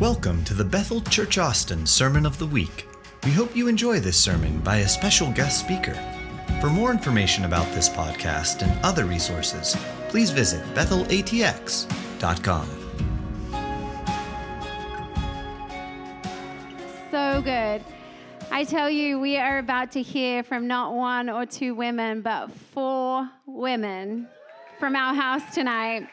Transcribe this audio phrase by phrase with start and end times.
[0.00, 2.86] Welcome to the Bethel Church Austin Sermon of the Week.
[3.24, 5.94] We hope you enjoy this sermon by a special guest speaker.
[6.60, 9.76] For more information about this podcast and other resources,
[10.08, 12.68] please visit bethelatx.com.
[17.10, 17.82] So good.
[18.52, 22.52] I tell you, we are about to hear from not one or two women, but
[22.52, 24.28] four women
[24.78, 26.08] from our house tonight.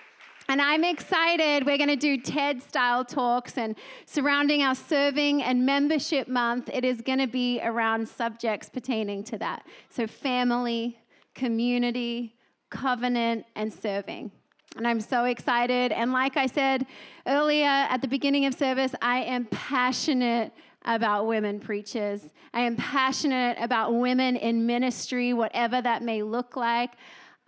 [0.47, 1.65] And I'm excited.
[1.65, 3.75] We're going to do TED style talks and
[4.05, 9.39] surrounding our serving and membership month, it is going to be around subjects pertaining to
[9.39, 9.65] that.
[9.89, 10.99] So, family,
[11.33, 12.35] community,
[12.69, 14.31] covenant, and serving.
[14.77, 15.91] And I'm so excited.
[15.91, 16.85] And like I said
[17.25, 20.51] earlier at the beginning of service, I am passionate
[20.83, 22.21] about women preachers.
[22.53, 26.91] I am passionate about women in ministry, whatever that may look like.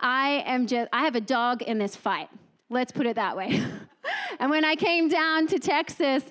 [0.00, 2.28] I am just, I have a dog in this fight.
[2.70, 3.62] Let's put it that way.
[4.40, 6.24] and when I came down to Texas,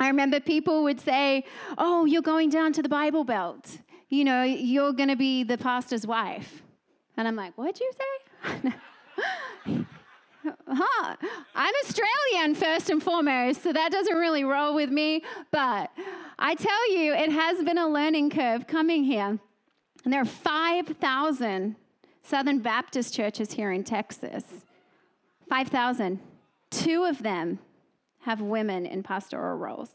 [0.00, 1.44] I remember people would say,
[1.76, 3.78] Oh, you're going down to the Bible Belt.
[4.08, 6.62] You know, you're going to be the pastor's wife.
[7.16, 8.74] And I'm like, What'd you say?
[10.68, 11.16] huh.
[11.54, 15.22] I'm Australian first and foremost, so that doesn't really roll with me.
[15.50, 15.90] But
[16.38, 19.38] I tell you, it has been a learning curve coming here.
[20.04, 21.76] And there are 5,000
[22.22, 24.44] Southern Baptist churches here in Texas.
[25.48, 26.20] 5,000.
[26.70, 27.58] Two of them
[28.20, 29.90] have women in pastoral roles.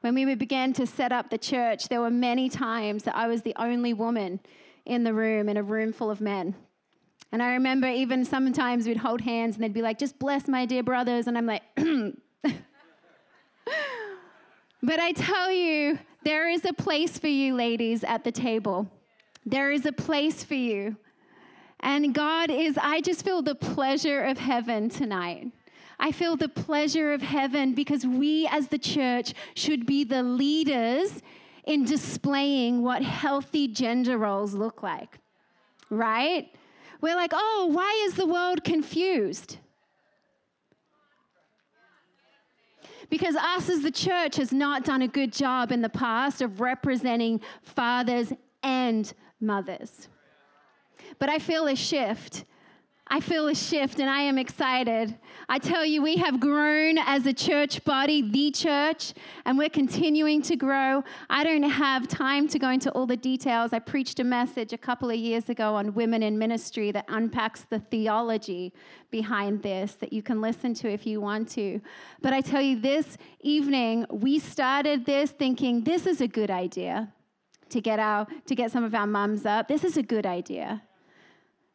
[0.00, 3.42] When we began to set up the church, there were many times that I was
[3.42, 4.40] the only woman
[4.86, 6.54] in the room, in a room full of men.
[7.30, 10.64] And I remember even sometimes we'd hold hands and they'd be like, just bless my
[10.66, 11.26] dear brothers.
[11.26, 11.62] And I'm like,
[14.82, 18.90] but I tell you, there is a place for you, ladies, at the table.
[19.44, 20.96] There is a place for you.
[21.80, 25.52] And God is, I just feel the pleasure of heaven tonight.
[26.00, 31.22] I feel the pleasure of heaven because we as the church should be the leaders
[31.64, 35.18] in displaying what healthy gender roles look like,
[35.90, 36.48] right?
[37.00, 39.58] We're like, oh, why is the world confused?
[43.10, 46.60] Because us as the church has not done a good job in the past of
[46.60, 48.32] representing fathers
[48.62, 50.08] and mothers.
[51.18, 52.44] But I feel a shift.
[53.10, 55.16] I feel a shift and I am excited.
[55.48, 59.14] I tell you, we have grown as a church body, the church,
[59.46, 61.02] and we're continuing to grow.
[61.30, 63.72] I don't have time to go into all the details.
[63.72, 67.62] I preached a message a couple of years ago on women in ministry that unpacks
[67.62, 68.74] the theology
[69.10, 71.80] behind this that you can listen to if you want to.
[72.20, 77.10] But I tell you, this evening, we started this thinking this is a good idea
[77.70, 79.66] to get our to get some of our mums up.
[79.66, 80.82] This is a good idea.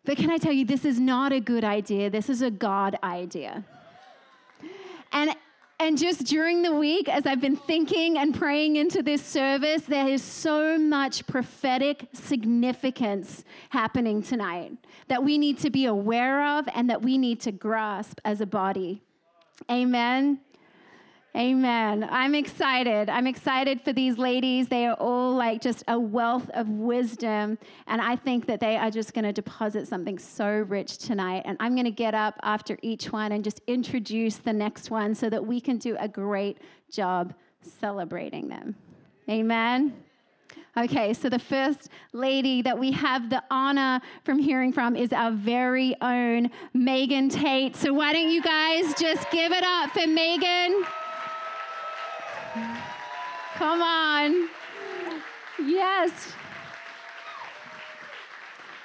[0.05, 2.09] But can I tell you, this is not a good idea.
[2.09, 3.63] This is a God idea.
[5.11, 5.35] And
[5.79, 10.07] and just during the week, as I've been thinking and praying into this service, there
[10.07, 14.77] is so much prophetic significance happening tonight
[15.09, 18.45] that we need to be aware of and that we need to grasp as a
[18.45, 19.01] body.
[19.69, 20.39] Amen.
[21.35, 22.07] Amen.
[22.11, 23.09] I'm excited.
[23.09, 24.67] I'm excited for these ladies.
[24.67, 27.57] They are all like just a wealth of wisdom.
[27.87, 31.41] And I think that they are just going to deposit something so rich tonight.
[31.45, 35.15] And I'm going to get up after each one and just introduce the next one
[35.15, 36.59] so that we can do a great
[36.91, 37.33] job
[37.63, 38.75] celebrating them.
[39.27, 39.93] Amen.
[40.77, 45.31] Okay, so the first lady that we have the honor from hearing from is our
[45.31, 47.75] very own Megan Tate.
[47.75, 50.83] So why don't you guys just give it up for Megan?
[53.63, 54.49] Come on.
[55.57, 56.33] Yes.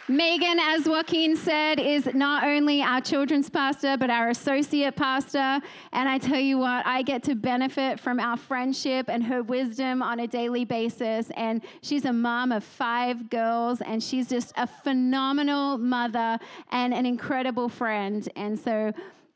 [0.06, 5.60] Megan, as Joaquin said, is not only our children's pastor, but our associate pastor.
[5.92, 10.00] And I tell you what, I get to benefit from our friendship and her wisdom
[10.00, 11.28] on a daily basis.
[11.30, 16.38] And she's a mom of five girls, and she's just a phenomenal mother
[16.70, 18.28] and an incredible friend.
[18.36, 18.92] And so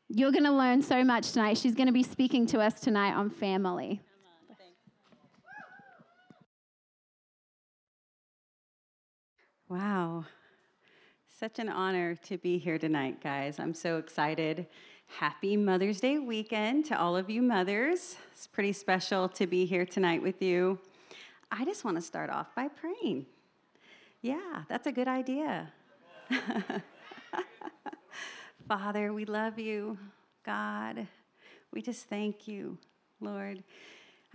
[0.07, 1.57] you're going to learn so much tonight.
[1.57, 3.99] She's going to be speaking to us tonight on family.
[9.73, 10.25] Wow.
[11.39, 13.57] Such an honor to be here tonight, guys.
[13.59, 14.67] I'm so excited.
[15.17, 18.17] Happy Mother's Day weekend to all of you mothers.
[18.33, 20.77] It's pretty special to be here tonight with you.
[21.51, 23.25] I just want to start off by praying.
[24.21, 25.73] Yeah, that's a good idea.
[28.67, 29.97] Father, we love you.
[30.45, 31.07] God,
[31.71, 32.77] we just thank you,
[33.19, 33.63] Lord.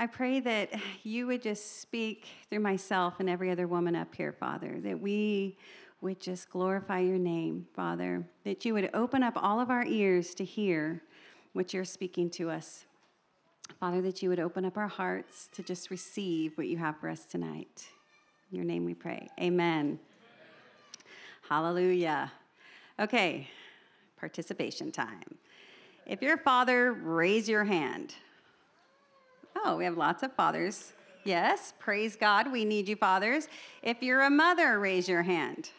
[0.00, 0.70] I pray that
[1.02, 5.56] you would just speak through myself and every other woman up here, Father, that we
[6.00, 10.34] would just glorify your name, Father, that you would open up all of our ears
[10.36, 11.02] to hear
[11.52, 12.84] what you're speaking to us.
[13.80, 17.08] Father, that you would open up our hearts to just receive what you have for
[17.08, 17.88] us tonight.
[18.52, 19.28] In your name we pray.
[19.40, 19.98] Amen.
[21.48, 22.30] Hallelujah.
[23.00, 23.48] Okay,
[24.16, 25.38] participation time.
[26.06, 28.14] If you're a father, raise your hand.
[29.56, 30.92] Oh, we have lots of fathers.
[31.24, 32.50] Yes, praise God.
[32.50, 33.48] We need you, fathers.
[33.82, 35.70] If you're a mother, raise your hand.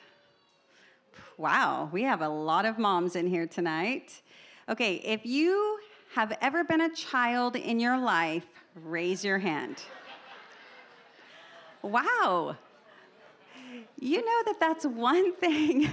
[1.37, 4.21] Wow, we have a lot of moms in here tonight.
[4.67, 5.79] Okay, if you
[6.13, 8.45] have ever been a child in your life,
[8.75, 9.77] raise your hand.
[11.81, 12.57] Wow.
[13.99, 15.89] You know that that's one thing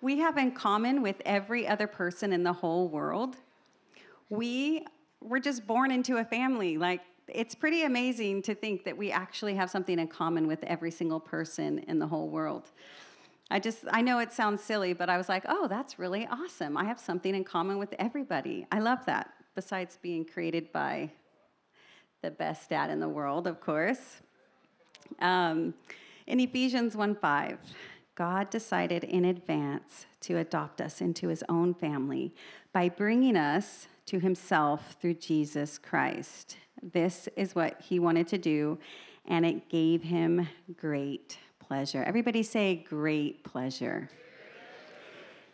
[0.00, 3.36] we have in common with every other person in the whole world.
[4.30, 4.86] We
[5.20, 6.76] were just born into a family.
[6.76, 10.90] Like, it's pretty amazing to think that we actually have something in common with every
[10.90, 12.70] single person in the whole world.
[13.50, 16.76] I just, I know it sounds silly, but I was like, oh, that's really awesome.
[16.76, 18.66] I have something in common with everybody.
[18.72, 21.10] I love that, besides being created by
[22.22, 24.20] the best dad in the world, of course.
[25.20, 25.74] Um,
[26.26, 27.58] in Ephesians 1 5,
[28.14, 32.34] God decided in advance to adopt us into his own family
[32.72, 36.56] by bringing us to himself through Jesus Christ.
[36.82, 38.78] This is what he wanted to do,
[39.26, 40.46] and it gave him
[40.76, 42.02] great pleasure.
[42.02, 44.10] Everybody say, great pleasure.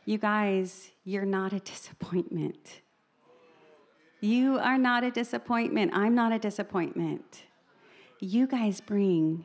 [0.05, 2.81] You guys, you're not a disappointment.
[4.21, 5.93] You are not a disappointment.
[5.95, 7.45] I'm not a disappointment.
[8.19, 9.45] You guys bring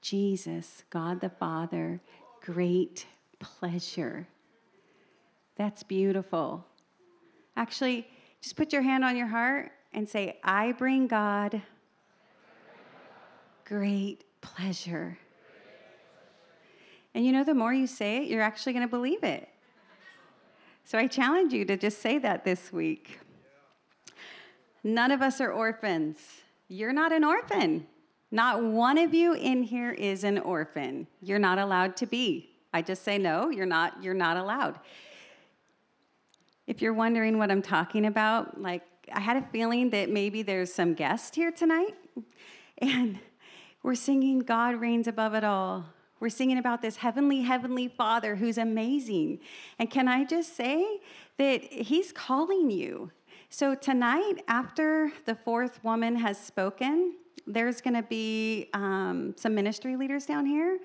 [0.00, 2.00] Jesus, God the Father,
[2.40, 3.06] great
[3.38, 4.26] pleasure.
[5.56, 6.64] That's beautiful.
[7.56, 8.06] Actually,
[8.40, 11.62] just put your hand on your heart and say, I bring God
[13.64, 15.18] great pleasure.
[17.14, 19.48] And you know, the more you say it, you're actually going to believe it.
[20.84, 23.18] So I challenge you to just say that this week.
[24.84, 26.18] None of us are orphans.
[26.68, 27.86] You're not an orphan.
[28.30, 31.06] Not one of you in here is an orphan.
[31.22, 32.50] You're not allowed to be.
[32.72, 34.78] I just say no, you're not you're not allowed.
[36.66, 38.82] If you're wondering what I'm talking about, like
[39.12, 41.94] I had a feeling that maybe there's some guest here tonight
[42.78, 43.20] and
[43.82, 45.86] we're singing God reigns above it all.
[46.18, 49.38] We're singing about this heavenly, heavenly Father who's amazing.
[49.78, 51.00] And can I just say
[51.38, 53.12] that He's calling you?
[53.48, 57.14] So, tonight, after the fourth woman has spoken,
[57.46, 60.80] there's going to be um, some ministry leaders down here.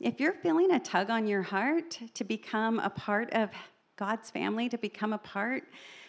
[0.00, 3.50] If you're feeling a tug on your heart to become a part of
[3.96, 5.64] God's family, to become a part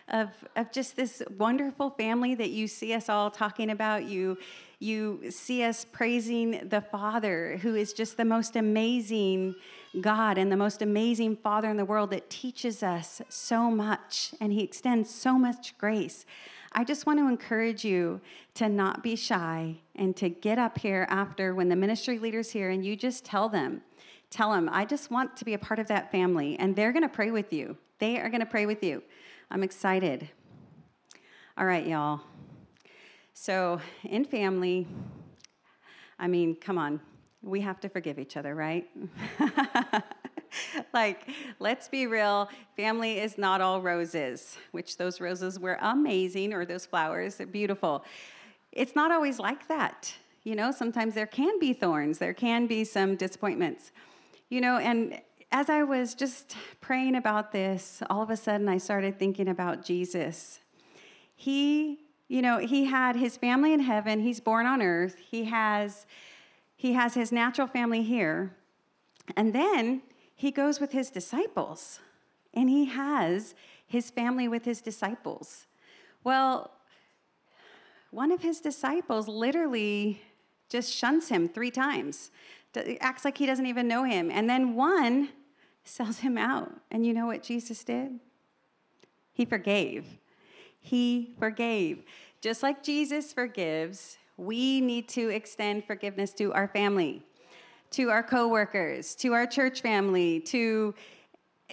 [0.09, 4.37] of, of just this wonderful family that you see us all talking about, you
[4.77, 9.55] you see us praising the Father, who is just the most amazing
[10.01, 14.51] God and the most amazing Father in the world that teaches us so much and
[14.51, 16.25] He extends so much grace.
[16.73, 18.19] I just want to encourage you
[18.55, 22.69] to not be shy and to get up here after when the ministry leader's here
[22.69, 23.81] and you just tell them,
[24.29, 26.57] tell them, I just want to be a part of that family.
[26.59, 27.77] And they're going to pray with you.
[27.99, 29.03] They are going to pray with you.
[29.49, 30.29] I'm excited.
[31.57, 32.21] All right, y'all.
[33.33, 34.87] So, in family,
[36.17, 36.99] I mean, come on,
[37.41, 38.87] we have to forgive each other, right?
[40.93, 41.29] like,
[41.59, 42.49] let's be real.
[42.75, 48.03] Family is not all roses, which those roses were amazing, or those flowers, they're beautiful.
[48.71, 50.13] It's not always like that.
[50.43, 53.91] You know, sometimes there can be thorns, there can be some disappointments.
[54.49, 55.19] You know, and
[55.51, 59.83] as I was just praying about this, all of a sudden I started thinking about
[59.83, 60.59] Jesus.
[61.35, 66.05] He you know, he had his family in heaven, he's born on earth, he has
[66.75, 68.55] he has his natural family here.
[69.35, 70.01] And then
[70.35, 71.99] he goes with his disciples
[72.53, 73.55] and he has
[73.87, 75.67] his family with his disciples.
[76.23, 76.71] Well,
[78.11, 80.21] one of his disciples literally
[80.69, 82.31] just shuns him three times,
[83.01, 84.29] acts like he doesn't even know him.
[84.31, 85.29] And then one
[85.83, 86.71] sells him out.
[86.91, 88.19] And you know what Jesus did?
[89.33, 90.05] He forgave.
[90.79, 92.03] He forgave.
[92.41, 97.23] Just like Jesus forgives, we need to extend forgiveness to our family,
[97.91, 100.93] to our coworkers, to our church family, to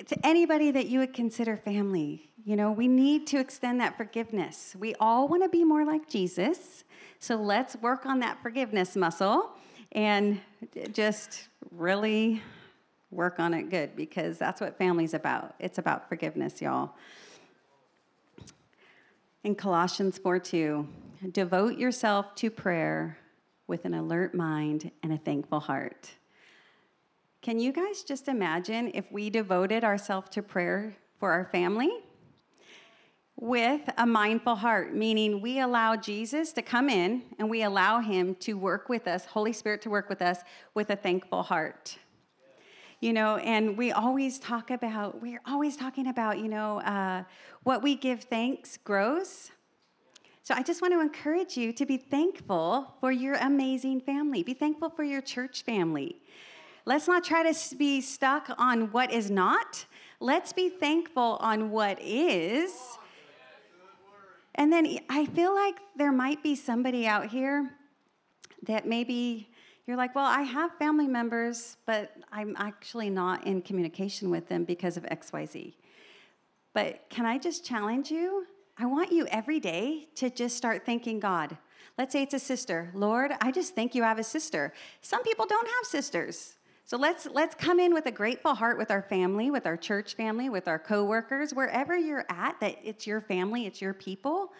[0.07, 2.31] to anybody that you would consider family.
[2.45, 4.75] You know, we need to extend that forgiveness.
[4.79, 6.85] We all want to be more like Jesus.
[7.19, 9.51] So let's work on that forgiveness muscle
[9.93, 10.41] and
[10.93, 12.43] just really
[13.11, 15.55] work on it good because that's what family's about.
[15.59, 16.95] It's about forgiveness, y'all
[19.45, 20.87] in Colossians 4 2,
[21.33, 23.19] devote yourself to prayer
[23.67, 26.11] with an alert mind and a thankful heart.
[27.41, 31.91] Can you guys just imagine if we devoted ourselves to prayer for our family?
[33.43, 38.37] With a mindful heart, meaning we allow Jesus to come in and we allow him
[38.37, 40.39] to work with us, Holy Spirit to work with us
[40.75, 41.99] with a thankful heart.
[43.01, 47.25] You know, and we always talk about, we're always talking about, you know, uh,
[47.65, 49.51] what we give thanks grows.
[50.45, 54.45] So I just want to encourage you to be thankful for your amazing family.
[54.45, 56.15] Be thankful for your church family.
[56.85, 59.85] Let's not try to be stuck on what is not.
[60.21, 62.99] Let's be thankful on what is
[64.55, 67.71] and then I feel like there might be somebody out here
[68.65, 69.49] that maybe
[69.87, 74.65] you're like, well, I have family members, but I'm actually not in communication with them
[74.65, 75.75] because of XYZ.
[76.73, 78.47] But can I just challenge you?
[78.79, 81.57] I want you every day to just start thanking God.
[81.99, 82.91] Let's say it's a sister.
[82.95, 84.73] Lord, I just thank you I have a sister.
[85.03, 86.55] Some people don't have sisters.
[86.93, 90.13] So let's let's come in with a grateful heart with our family, with our church
[90.13, 94.53] family, with our coworkers, wherever you're at that it's your family, it's your people.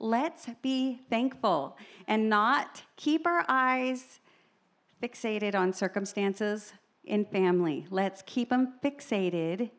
[0.00, 1.76] Let's be thankful
[2.08, 4.18] and not keep our eyes
[5.00, 6.72] fixated on circumstances
[7.04, 7.86] in family.
[7.88, 9.70] Let's keep them fixated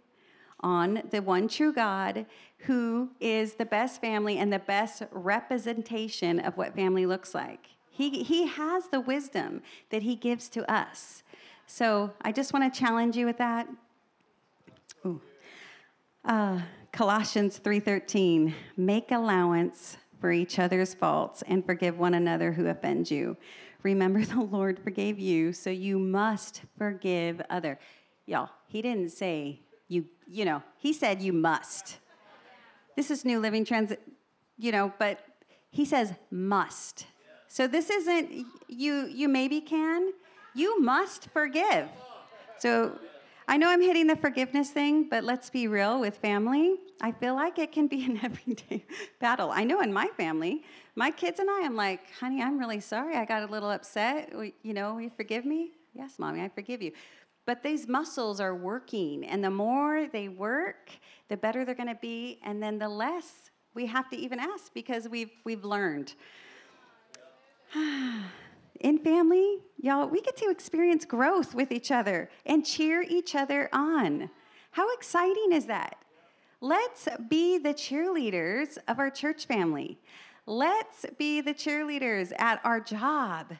[0.62, 2.26] on the one true God
[2.60, 7.68] who is the best family and the best representation of what family looks like.
[7.90, 11.24] He, he has the wisdom that he gives to us.
[11.68, 13.68] So I just want to challenge you with that.
[15.06, 15.22] Ooh.
[16.26, 16.62] Uh,
[16.94, 23.38] Colossians 3:13, make allowance for each other's faults and forgive one another who offend you.
[23.84, 27.78] Remember the Lord forgave you, so you must forgive other.
[28.26, 29.60] Y'all, he didn't say
[29.90, 31.98] you, you know, he said you must.
[32.96, 33.94] This is New Living Trans,
[34.58, 35.20] you know, but
[35.70, 37.06] he says must.
[37.48, 40.14] So this isn't you you maybe can,
[40.58, 41.88] you must forgive.
[42.58, 42.98] So
[43.48, 46.78] I know I'm hitting the forgiveness thing, but let's be real with family.
[47.00, 48.86] I feel like it can be an everyday
[49.20, 49.52] battle.
[49.52, 50.64] I know in my family,
[50.96, 53.16] my kids and I, I'm like, honey, I'm really sorry.
[53.16, 54.34] I got a little upset.
[54.64, 55.72] You know, you forgive me?
[55.94, 56.92] Yes, mommy, I forgive you.
[57.46, 60.90] But these muscles are working, and the more they work,
[61.30, 64.74] the better they're going to be, and then the less we have to even ask
[64.74, 66.14] because we've we've learned.
[68.82, 73.70] in family, y'all, we get to experience growth with each other and cheer each other
[73.74, 74.30] on.
[74.72, 75.98] How exciting is that?
[76.62, 80.00] Let's be the cheerleaders of our church family.
[80.46, 83.54] Let's be the cheerleaders at our job.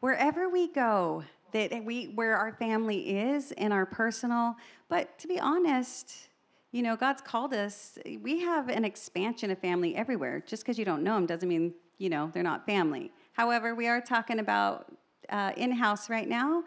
[0.00, 4.56] Wherever we go, that we where our family is in our personal,
[4.88, 6.28] but to be honest,
[6.72, 7.98] you know, God's called us.
[8.22, 10.42] We have an expansion of family everywhere.
[10.46, 13.10] Just because you don't know them doesn't mean, you know, they're not family.
[13.36, 14.90] However, we are talking about
[15.28, 16.64] uh, in house right now.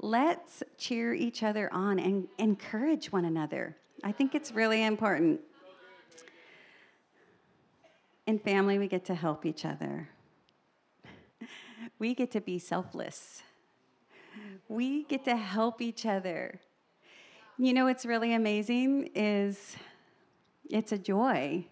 [0.00, 3.76] Let's cheer each other on and encourage one another.
[4.04, 5.40] I think it's really important.
[8.28, 10.08] In family, we get to help each other.
[11.98, 13.42] We get to be selfless.
[14.68, 16.60] We get to help each other.
[17.58, 19.74] You know what's really amazing is
[20.70, 21.66] it's a joy,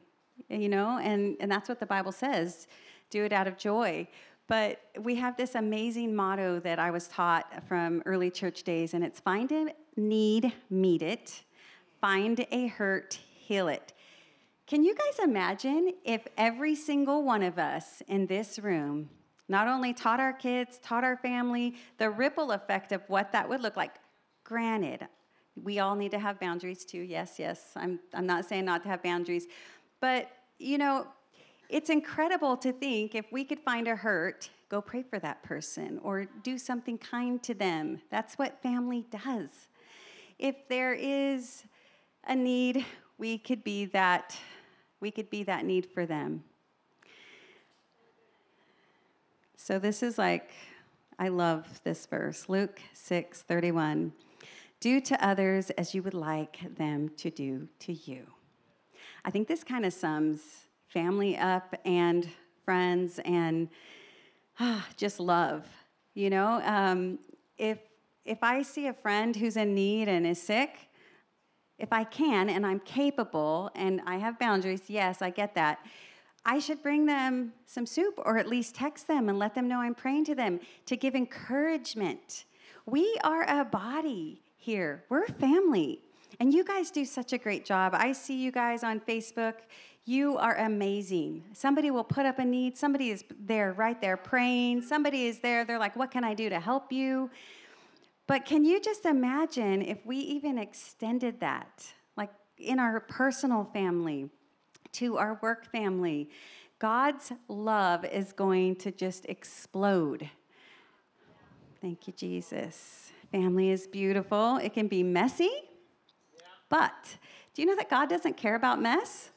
[0.49, 2.66] you know, and, and that's what the Bible says
[3.11, 4.09] do it out of joy.
[4.49, 9.03] But we have this amazing motto that I was taught from early church days, and
[9.03, 11.43] it's find a need, meet it,
[12.01, 13.93] find a hurt, heal it.
[14.67, 19.11] Can you guys imagine if every single one of us in this room
[19.49, 23.61] not only taught our kids, taught our family, the ripple effect of what that would
[23.61, 23.95] look like?
[24.43, 25.07] Granted,
[25.61, 27.01] we all need to have boundaries too.
[27.01, 27.73] Yes, yes.
[27.77, 29.47] I'm, I'm not saying not to have boundaries.
[30.01, 31.07] But, you know,
[31.68, 36.00] it's incredible to think if we could find a hurt, go pray for that person
[36.02, 38.00] or do something kind to them.
[38.11, 39.50] That's what family does.
[40.38, 41.64] If there is
[42.26, 42.85] a need,
[43.18, 44.37] we could be that
[45.00, 46.44] we could be that need for them.
[49.56, 50.50] So this is like
[51.18, 52.49] I love this verse.
[52.49, 54.12] Luke 6, 31.
[54.80, 58.26] Do to others as you would like them to do to you.
[59.25, 60.65] I think this kind of sums
[60.97, 62.26] family up and
[62.65, 63.69] friends and
[64.59, 65.67] ah, just love.
[66.15, 67.19] You know, um,
[67.59, 67.76] if
[68.25, 70.88] if I see a friend who's in need and is sick,
[71.79, 75.81] if I can and I'm capable and I have boundaries, yes, I get that.
[76.47, 79.81] I should bring them some soup or at least text them and let them know
[79.81, 82.47] I'm praying to them to give encouragement.
[82.87, 86.00] We are a body here, we're family.
[86.41, 87.95] And you guys do such a great job.
[87.95, 89.55] I see you guys on Facebook.
[90.07, 91.45] You are amazing.
[91.53, 92.79] Somebody will put up a need.
[92.79, 94.83] Somebody is there, right there, praying.
[94.83, 95.65] Somebody is there.
[95.65, 97.31] They're like, What can I do to help you?
[98.27, 104.31] But can you just imagine if we even extended that, like in our personal family,
[104.97, 106.31] to our work family.
[106.79, 110.31] God's love is going to just explode.
[111.83, 113.13] Thank you, Jesus.
[113.31, 114.57] Family is beautiful.
[114.57, 115.51] It can be messy,
[116.71, 117.19] but
[117.53, 119.31] do you know that God doesn't care about mess?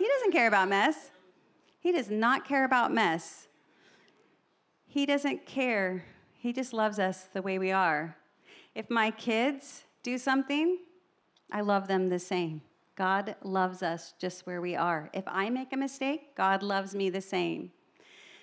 [0.00, 1.10] He doesn't care about mess.
[1.78, 3.48] He does not care about mess.
[4.86, 6.06] He doesn't care.
[6.32, 8.16] He just loves us the way we are.
[8.74, 10.78] If my kids do something,
[11.52, 12.62] I love them the same.
[12.96, 15.10] God loves us just where we are.
[15.12, 17.70] If I make a mistake, God loves me the same.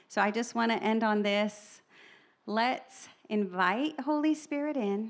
[0.09, 1.81] So I just want to end on this.
[2.45, 5.09] Let's invite Holy Spirit in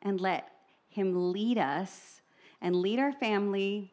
[0.00, 0.48] and let
[0.88, 2.22] Him lead us
[2.62, 3.91] and lead our family.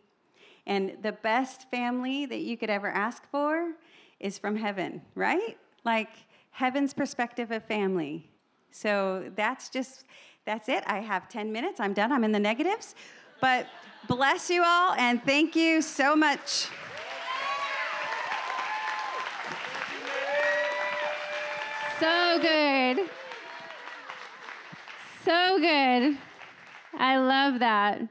[0.69, 3.71] And the best family that you could ever ask for
[4.19, 5.57] is from heaven, right?
[5.83, 6.09] Like
[6.51, 8.29] heaven's perspective of family.
[8.69, 10.03] So that's just,
[10.45, 10.83] that's it.
[10.85, 11.79] I have 10 minutes.
[11.79, 12.11] I'm done.
[12.11, 12.93] I'm in the negatives.
[13.41, 13.65] But
[14.07, 16.67] bless you all and thank you so much.
[21.99, 23.09] So good.
[25.25, 26.17] So good.
[26.95, 28.01] I love that.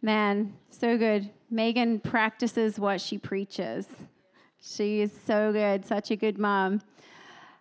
[0.00, 1.28] Man, so good.
[1.50, 3.86] Megan practices what she preaches.
[4.60, 6.82] She is so good, such a good mom.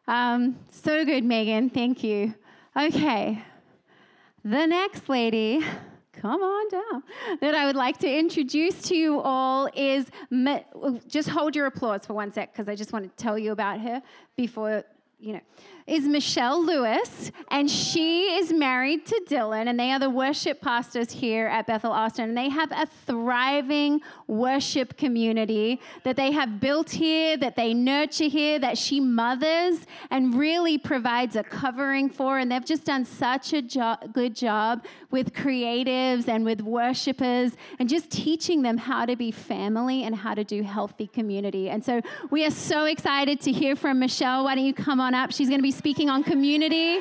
[0.08, 1.70] Um, so good, Megan.
[1.70, 2.34] Thank you.
[2.76, 3.44] Okay.
[4.44, 5.64] The next lady
[6.14, 7.04] come on down,
[7.42, 10.08] that I would like to introduce to you all is,
[11.08, 13.80] just hold your applause for one sec, because I just want to tell you about
[13.82, 14.02] her
[14.36, 14.84] before,
[15.20, 15.42] you know
[15.88, 21.14] is Michelle Lewis, and she is married to Dylan, and they are the worship pastors
[21.14, 22.26] here at Bethel Austin.
[22.26, 28.26] And they have a thriving worship community that they have built here, that they nurture
[28.26, 32.38] here, that she mothers and really provides a covering for.
[32.38, 37.88] And they've just done such a jo- good job with creatives and with worshipers and
[37.88, 41.70] just teaching them how to be family and how to do healthy community.
[41.70, 44.44] And so we are so excited to hear from Michelle.
[44.44, 45.32] Why don't you come on up?
[45.32, 47.00] She's going to be speaking on community.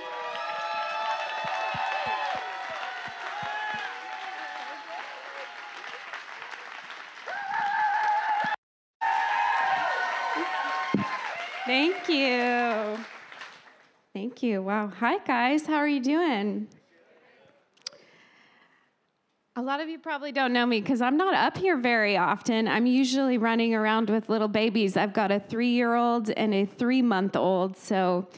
[11.66, 13.04] Thank you.
[14.14, 14.62] Thank you.
[14.62, 14.92] Wow.
[15.00, 15.66] Hi, guys.
[15.66, 16.68] How are you doing?
[19.58, 22.68] A lot of you probably don't know me because I'm not up here very often.
[22.68, 24.98] I'm usually running around with little babies.
[24.98, 27.74] I've got a three year old and a three month old.
[27.78, 28.28] So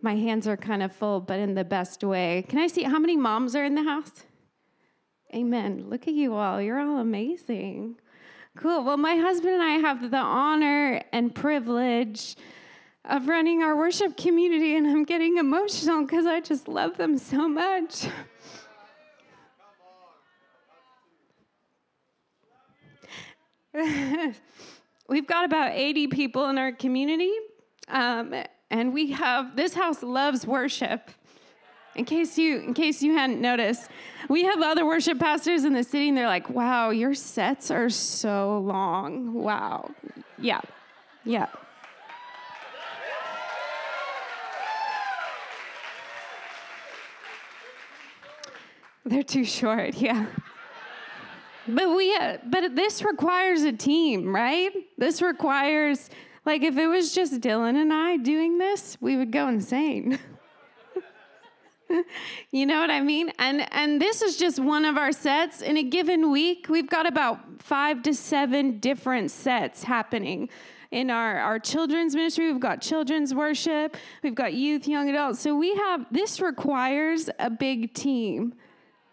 [0.00, 2.44] my hands are kind of full, but in the best way.
[2.48, 4.12] Can I see how many moms are in the house?
[5.34, 5.86] Amen.
[5.88, 6.62] Look at you all.
[6.62, 7.96] You're all amazing.
[8.56, 8.84] Cool.
[8.84, 12.36] Well, my husband and I have the honor and privilege
[13.04, 17.48] of running our worship community, and I'm getting emotional because I just love them so
[17.48, 18.06] much.
[25.08, 27.32] We've got about 80 people in our community.
[27.88, 28.34] Um,
[28.70, 31.10] and we have this house loves worship.
[31.96, 33.90] In case you in case you hadn't noticed,
[34.28, 37.90] we have other worship pastors in the city and they're like, "Wow, your sets are
[37.90, 39.90] so long." Wow.
[40.38, 40.60] Yeah.
[41.24, 41.46] Yeah.
[49.04, 50.26] They're too short, yeah.
[51.74, 54.70] But we, uh, but this requires a team, right?
[54.98, 56.10] This requires
[56.46, 60.18] like, if it was just Dylan and I doing this, we would go insane.
[62.50, 63.30] you know what I mean?
[63.38, 65.60] And and this is just one of our sets.
[65.60, 70.48] In a given week, we've got about five to seven different sets happening.
[70.90, 75.38] In our, our children's ministry, we've got children's worship, we've got youth, young adults.
[75.38, 78.54] So we have this requires a big team.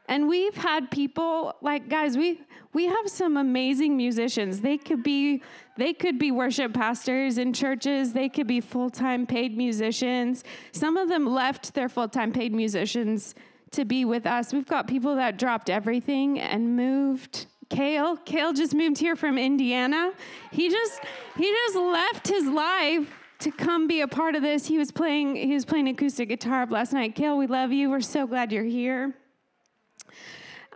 [0.07, 2.41] And we've had people like guys, we
[2.73, 4.61] we have some amazing musicians.
[4.61, 5.41] They could be
[5.77, 10.43] they could be worship pastors in churches, they could be full-time paid musicians.
[10.71, 13.35] Some of them left their full-time paid musicians
[13.71, 14.53] to be with us.
[14.53, 17.47] We've got people that dropped everything and moved.
[17.69, 20.13] Kale, Kale just moved here from Indiana.
[20.51, 21.01] He just
[21.35, 24.65] he just left his life to come be a part of this.
[24.65, 27.13] He was playing he was playing acoustic guitar last night.
[27.15, 27.89] Kale, we love you.
[27.89, 29.13] We're so glad you're here.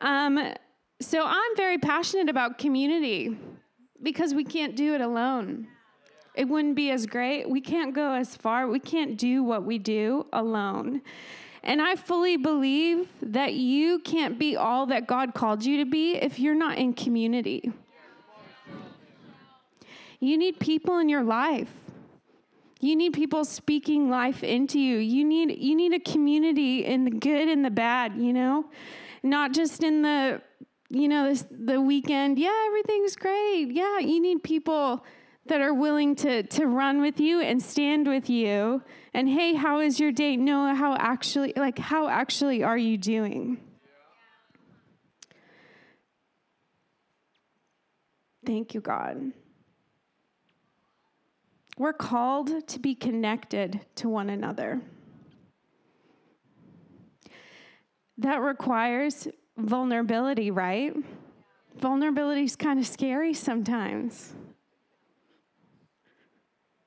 [0.01, 0.53] Um,
[0.99, 3.37] so I'm very passionate about community
[4.01, 5.67] because we can't do it alone.
[6.33, 7.49] It wouldn't be as great.
[7.49, 8.67] We can't go as far.
[8.67, 11.01] We can't do what we do alone.
[11.63, 16.15] And I fully believe that you can't be all that God called you to be
[16.15, 17.71] if you're not in community.
[20.19, 21.69] You need people in your life.
[22.79, 24.97] You need people speaking life into you.
[24.97, 28.65] You need you need a community in the good and the bad, you know?
[29.23, 30.41] Not just in the
[30.91, 33.71] you know, this, the weekend, yeah, everything's great.
[33.71, 35.05] Yeah, you need people
[35.45, 38.83] that are willing to, to run with you and stand with you.
[39.13, 40.35] And hey, how is your day?
[40.35, 43.57] No, how actually, like, how actually are you doing?
[48.45, 49.31] Thank you, God.
[51.77, 54.81] We're called to be connected to one another.
[58.21, 60.93] That requires vulnerability, right?
[61.79, 64.35] Vulnerability is kind of scary sometimes.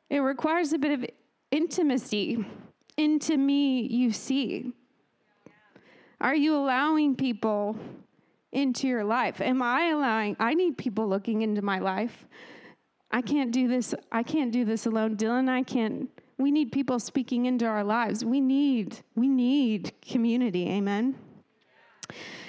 [0.09, 1.05] It requires a bit of
[1.51, 2.45] intimacy.
[2.97, 4.73] Into me, you see.
[6.21, 7.77] Are you allowing people
[8.53, 9.41] into your life?
[9.41, 10.37] Am I allowing?
[10.39, 12.27] I need people looking into my life.
[13.11, 13.93] I can't do this.
[14.13, 15.17] I can't do this alone.
[15.17, 16.09] Dylan, I can't.
[16.39, 18.25] We need people speaking into our lives.
[18.25, 20.69] We need we need community.
[20.69, 21.15] Amen.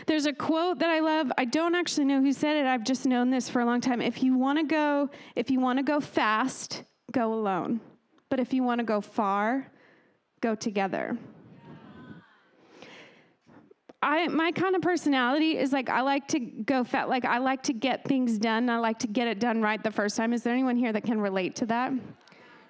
[0.07, 1.31] There's a quote that I love.
[1.37, 2.65] I don't actually know who said it.
[2.65, 4.01] I've just known this for a long time.
[4.01, 7.79] If you want to go, if you want to go fast, go alone.
[8.29, 9.71] But if you want to go far,
[10.41, 11.17] go together.
[14.01, 17.63] I my kind of personality is like I like to go fat like I like
[17.63, 18.69] to get things done.
[18.69, 20.33] I like to get it done right the first time.
[20.33, 21.91] Is there anyone here that can relate to that?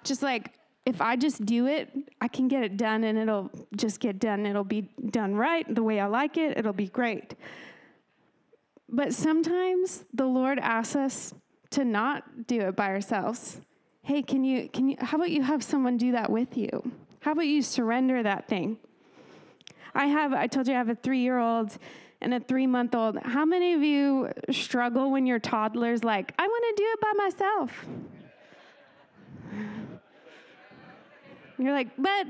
[0.02, 0.54] Just like
[0.86, 4.46] if I just do it, I can get it done and it'll just get done.
[4.46, 6.56] It'll be done right the way I like it.
[6.56, 7.34] It'll be great.
[8.88, 11.34] But sometimes the Lord asks us
[11.70, 13.60] to not do it by ourselves.
[14.02, 16.92] Hey, can you can you how about you have someone do that with you?
[17.18, 18.78] How about you surrender that thing?
[19.92, 21.76] I have I told you I have a 3-year-old
[22.20, 23.18] and a 3-month-old.
[23.24, 27.12] How many of you struggle when your toddler's like, "I want to do it by
[27.24, 27.86] myself?"
[31.58, 32.26] You're like, but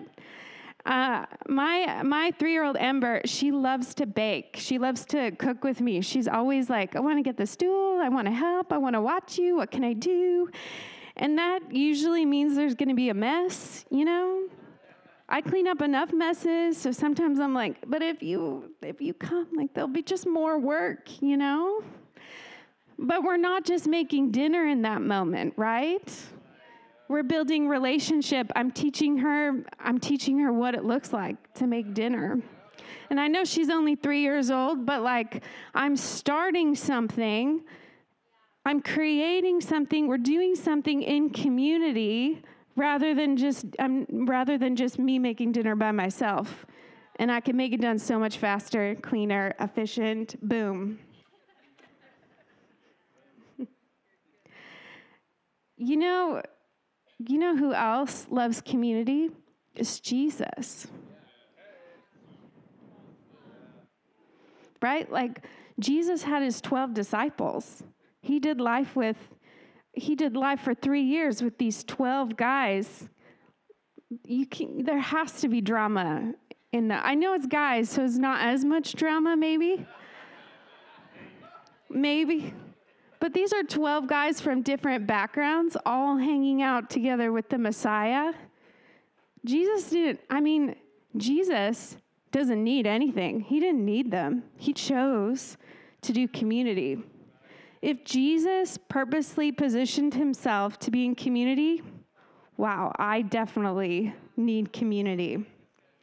[0.86, 4.56] uh, my my three year old Ember, she loves to bake.
[4.58, 6.00] She loves to cook with me.
[6.00, 7.98] She's always like, I want to get the stool.
[8.00, 8.72] I want to help.
[8.72, 9.56] I want to watch you.
[9.56, 10.48] What can I do?
[11.16, 14.48] And that usually means there's going to be a mess, you know.
[15.28, 19.48] I clean up enough messes, so sometimes I'm like, but if you if you come,
[19.56, 21.82] like there'll be just more work, you know.
[22.98, 26.12] But we're not just making dinner in that moment, right?
[27.08, 28.50] We're building relationship.
[28.56, 32.40] I'm teaching her, I'm teaching her what it looks like to make dinner.
[33.10, 37.62] And I know she's only three years old, but like I'm starting something.
[38.64, 40.08] I'm creating something.
[40.08, 42.42] We're doing something in community
[42.74, 46.66] rather than just um, rather than just me making dinner by myself.
[47.18, 50.36] And I can make it done so much faster, cleaner, efficient.
[50.46, 50.98] Boom.
[55.76, 56.42] you know,
[57.18, 59.30] you know who else loves community?
[59.74, 60.86] It's Jesus.
[64.82, 65.10] Right?
[65.10, 65.44] Like
[65.78, 67.82] Jesus had his 12 disciples.
[68.20, 69.16] He did life with
[69.92, 73.08] he did life for 3 years with these 12 guys.
[74.24, 76.34] You can there has to be drama
[76.72, 77.04] in that.
[77.04, 79.86] I know it's guys, so it's not as much drama maybe.
[81.88, 82.52] Maybe.
[83.18, 88.32] But these are 12 guys from different backgrounds, all hanging out together with the Messiah.
[89.44, 90.76] Jesus didn't, I mean,
[91.16, 91.96] Jesus
[92.30, 93.40] doesn't need anything.
[93.40, 94.42] He didn't need them.
[94.56, 95.56] He chose
[96.02, 96.98] to do community.
[97.82, 101.82] If Jesus purposely positioned himself to be in community,
[102.56, 105.46] wow, I definitely need community.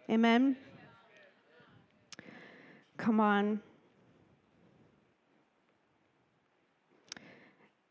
[0.09, 0.55] Amen?
[2.97, 3.61] Come on.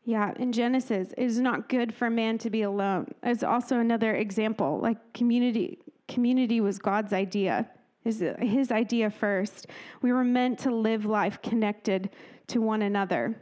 [0.05, 3.13] Yeah, in Genesis, it is not good for man to be alone.
[3.23, 4.79] It's also another example.
[4.81, 7.69] Like community, community was God's idea,
[8.03, 9.67] his, his idea first.
[10.01, 12.09] We were meant to live life connected
[12.47, 13.33] to one another.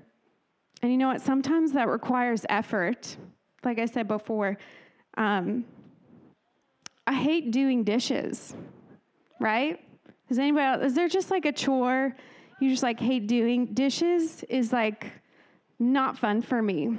[0.83, 1.21] And you know what?
[1.21, 3.17] Sometimes that requires effort.
[3.63, 4.57] Like I said before,
[5.17, 5.65] um,
[7.07, 8.55] I hate doing dishes,
[9.39, 9.79] right?
[10.29, 12.15] Is anybody else, is there just like a chore
[12.59, 13.73] you just like hate doing?
[13.73, 15.11] Dishes is like,
[15.81, 16.97] not fun for me.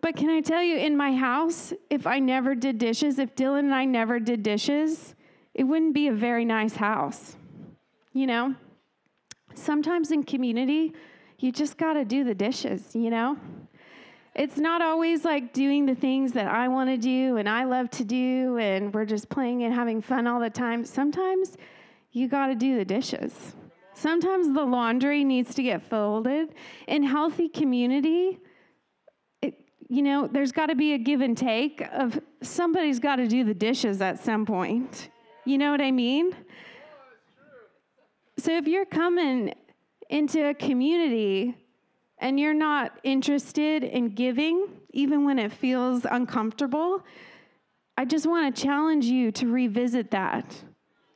[0.00, 3.60] But can I tell you, in my house, if I never did dishes, if Dylan
[3.60, 5.14] and I never did dishes,
[5.54, 7.36] it wouldn't be a very nice house.
[8.12, 8.54] You know?
[9.54, 10.94] Sometimes in community,
[11.40, 13.36] you just got to do the dishes, you know?
[14.36, 17.90] It's not always like doing the things that I want to do and I love
[17.90, 20.84] to do, and we're just playing and having fun all the time.
[20.84, 21.56] Sometimes
[22.12, 23.56] you got to do the dishes.
[23.98, 26.54] Sometimes the laundry needs to get folded.
[26.86, 28.38] In healthy community,
[29.42, 29.54] it,
[29.88, 33.42] you know, there's got to be a give and take of somebody's got to do
[33.42, 35.08] the dishes at some point.
[35.44, 36.32] You know what I mean?
[38.38, 39.52] So if you're coming
[40.08, 41.56] into a community
[42.18, 47.04] and you're not interested in giving, even when it feels uncomfortable,
[47.96, 50.54] I just want to challenge you to revisit that.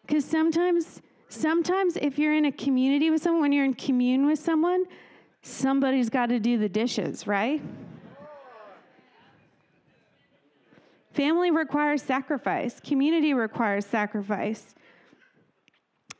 [0.04, 1.00] Because sometimes,
[1.32, 4.84] sometimes if you're in a community with someone, when you're in commune with someone,
[5.42, 7.62] somebody's got to do the dishes, right?
[11.12, 14.74] Family requires sacrifice, community requires sacrifice.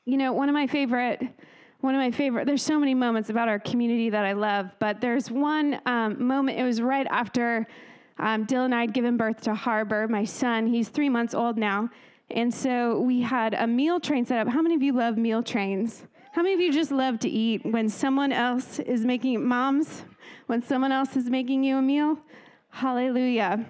[0.05, 1.23] You know, one of my favorite
[1.81, 5.01] one of my favorite there's so many moments about our community that i love but
[5.01, 7.67] there's one um, moment it was right after
[8.21, 11.59] um, dylan and i had given birth to harbor my son he's three months old
[11.59, 11.91] now
[12.33, 14.53] and so we had a meal train set up.
[14.53, 16.05] How many of you love meal trains?
[16.33, 20.05] How many of you just love to eat when someone else is making moms
[20.47, 22.19] when someone else is making you a meal?
[22.71, 23.65] Hallelujah.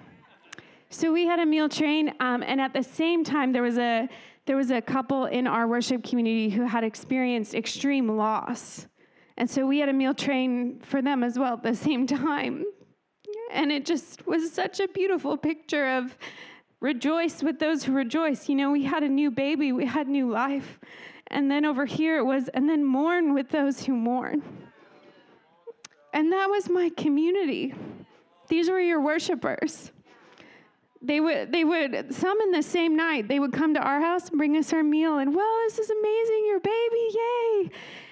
[0.89, 4.07] So we had a meal train, um, and at the same time, there was a
[4.45, 8.87] there was a couple in our worship community who had experienced extreme loss,
[9.37, 12.65] and so we had a meal train for them as well at the same time,
[13.51, 16.17] and it just was such a beautiful picture of
[16.83, 18.49] rejoice with those who rejoice.
[18.49, 20.79] You know, we had a new baby, we had new life,
[21.27, 24.43] and then over here it was, and then mourn with those who mourn,
[26.13, 27.73] and that was my community.
[28.49, 29.91] These were your worshipers.
[31.01, 34.29] They would they would some in the same night they would come to our house
[34.29, 37.71] and bring us our meal and well this is amazing your baby yay.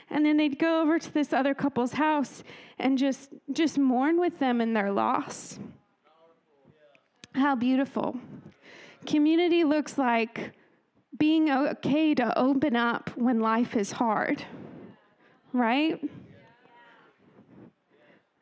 [0.10, 2.44] And then they'd go over to this other couple's house
[2.80, 5.58] and just just mourn with them in their loss.
[7.34, 8.20] How beautiful
[9.06, 10.52] community looks like
[11.18, 14.44] being okay to open up when life is hard
[15.54, 16.00] right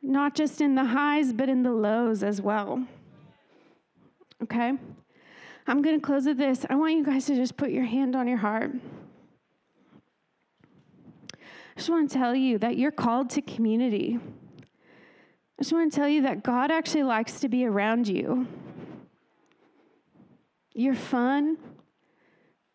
[0.02, 2.86] not just in the highs but in the lows as well
[4.44, 4.74] okay?
[5.68, 6.66] I'm going to close with this.
[6.70, 8.72] I want you guys to just put your hand on your heart.
[11.36, 11.38] I
[11.78, 14.20] just want to tell you that you're called to community.
[14.60, 18.48] I just want to tell you that God actually likes to be around you.
[20.74, 21.58] You're fun.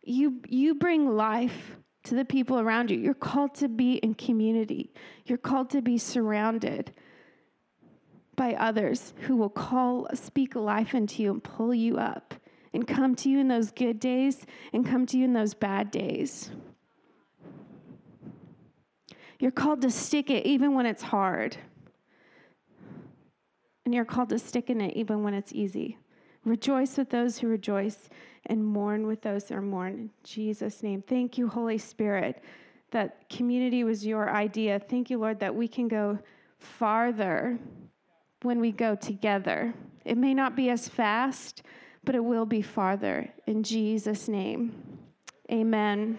[0.02, 2.98] You, you bring life to the people around you.
[2.98, 4.92] You're called to be in community.
[5.24, 6.92] You're called to be surrounded
[8.36, 12.34] by others who will call, speak life into you and pull you up
[12.72, 15.90] and come to you in those good days and come to you in those bad
[15.90, 16.50] days.
[19.38, 21.56] You're called to stick it even when it's hard.
[23.84, 25.98] And you're called to stick in it even when it's easy.
[26.44, 28.08] Rejoice with those who rejoice
[28.46, 29.92] and mourn with those who mourn.
[29.92, 31.02] In Jesus' name.
[31.02, 32.42] Thank you, Holy Spirit,
[32.90, 34.78] that community was your idea.
[34.78, 36.18] Thank you, Lord, that we can go
[36.58, 37.58] farther
[38.42, 39.72] when we go together.
[40.04, 41.62] It may not be as fast,
[42.04, 43.30] but it will be farther.
[43.46, 44.74] In Jesus' name,
[45.50, 46.18] amen.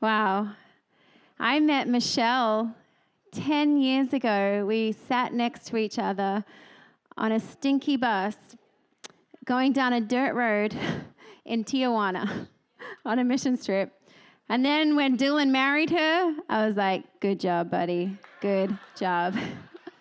[0.00, 0.52] Wow.
[1.38, 2.74] I met Michelle
[3.32, 6.44] 10 years ago, we sat next to each other
[7.18, 8.36] on a stinky bus
[9.44, 10.74] going down a dirt road
[11.44, 12.48] in Tijuana
[13.04, 13.92] on a mission trip.
[14.48, 18.16] And then when Dylan married her, I was like, good job, buddy.
[18.40, 19.36] Good job.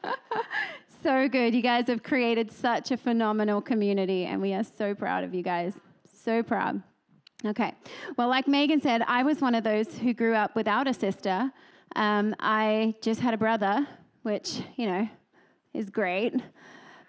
[1.04, 1.54] so good.
[1.54, 5.44] You guys have created such a phenomenal community, and we are so proud of you
[5.44, 5.74] guys.
[6.24, 6.82] So proud.
[7.46, 7.74] Okay.
[8.18, 11.52] Well, like Megan said, I was one of those who grew up without a sister.
[11.96, 13.88] Um, I just had a brother,
[14.22, 15.10] which, you know,
[15.74, 16.36] is great.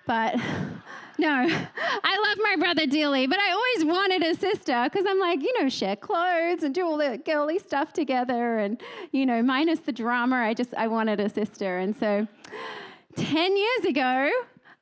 [0.07, 0.37] But
[1.19, 5.43] no, I love my brother dearly, but I always wanted a sister because I'm like,
[5.43, 8.81] you know, share clothes and do all the girly stuff together and,
[9.13, 11.79] you know, minus the drama, I just, I wanted a sister.
[11.79, 12.27] And so
[13.17, 14.31] 10 years ago,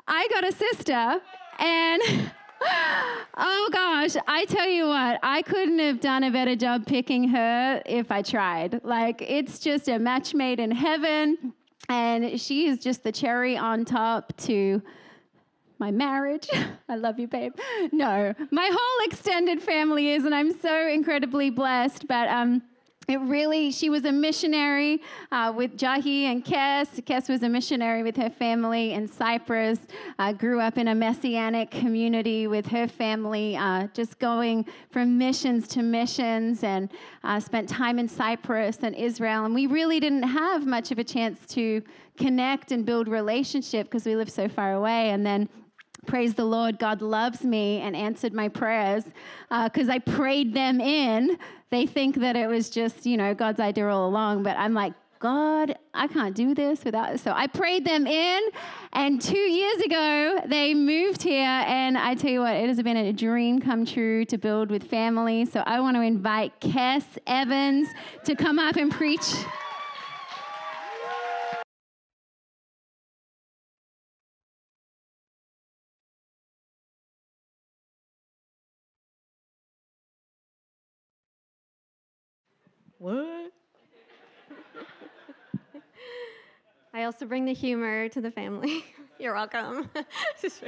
[0.07, 1.21] I got a sister
[1.59, 2.03] and
[3.37, 7.83] oh gosh, I tell you what, I couldn't have done a better job picking her
[7.87, 8.81] if I tried.
[8.85, 11.53] Like, it's just a match made in heaven,
[11.89, 14.83] and she is just the cherry on top to
[15.79, 16.49] my marriage.
[16.89, 17.55] I love you, babe.
[17.93, 22.07] No, my whole extended family is, and I'm so incredibly blessed.
[22.07, 22.63] But um,
[23.11, 27.03] it really, she was a missionary uh, with Jahi and Kes.
[27.03, 29.81] Kes was a missionary with her family in Cyprus,
[30.19, 35.67] uh, grew up in a messianic community with her family, uh, just going from missions
[35.69, 36.91] to missions, and
[37.25, 39.45] uh, spent time in Cyprus and Israel.
[39.45, 41.83] And we really didn't have much of a chance to
[42.17, 45.11] connect and build relationship because we lived so far away.
[45.11, 45.49] And then
[46.07, 49.05] praise the Lord, God loves me and answered my prayers
[49.65, 51.39] because uh, I prayed them in.
[51.71, 54.93] They think that it was just, you know, God's idea all along, but I'm like,
[55.21, 57.21] God, I can't do this without.
[57.21, 58.41] So I prayed them in,
[58.95, 61.45] and two years ago they moved here.
[61.45, 64.85] And I tell you what, it has been a dream come true to build with
[64.85, 65.45] family.
[65.45, 67.89] So I want to invite Kess Evans
[68.25, 69.31] to come up and preach.
[83.01, 83.51] What?
[86.93, 88.85] I also bring the humor to the family.
[89.19, 89.89] You're welcome.
[90.43, 90.61] it's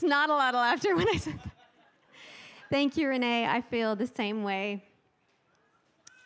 [0.00, 1.52] not a lot of laughter when I said that.
[2.70, 3.46] Thank you, Renee.
[3.46, 4.84] I feel the same way.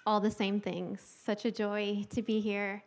[0.05, 1.01] All the same things.
[1.25, 2.85] Such a joy to be here.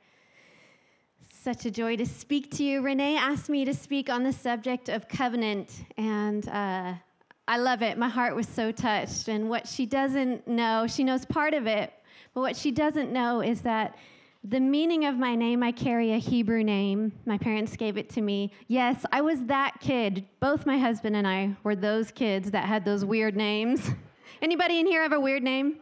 [1.27, 2.81] Such a joy to speak to you.
[2.81, 6.93] Renee asked me to speak on the subject of covenant, and uh,
[7.49, 7.97] I love it.
[7.97, 9.27] My heart was so touched.
[9.27, 11.91] And what she doesn't know, she knows part of it,
[12.35, 13.97] but what she doesn't know is that
[14.43, 17.11] the meaning of my name, I carry a Hebrew name.
[17.25, 18.53] My parents gave it to me.
[18.67, 20.27] Yes, I was that kid.
[20.39, 23.89] Both my husband and I were those kids that had those weird names.
[24.43, 25.77] Anybody in here have a weird name?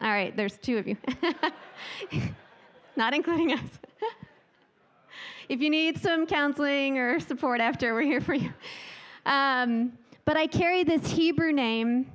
[0.00, 0.96] All right, there's two of you.
[2.96, 3.68] Not including us.
[5.48, 8.52] if you need some counseling or support after, we're here for you.
[9.26, 9.92] Um,
[10.26, 12.10] but I carry this Hebrew name,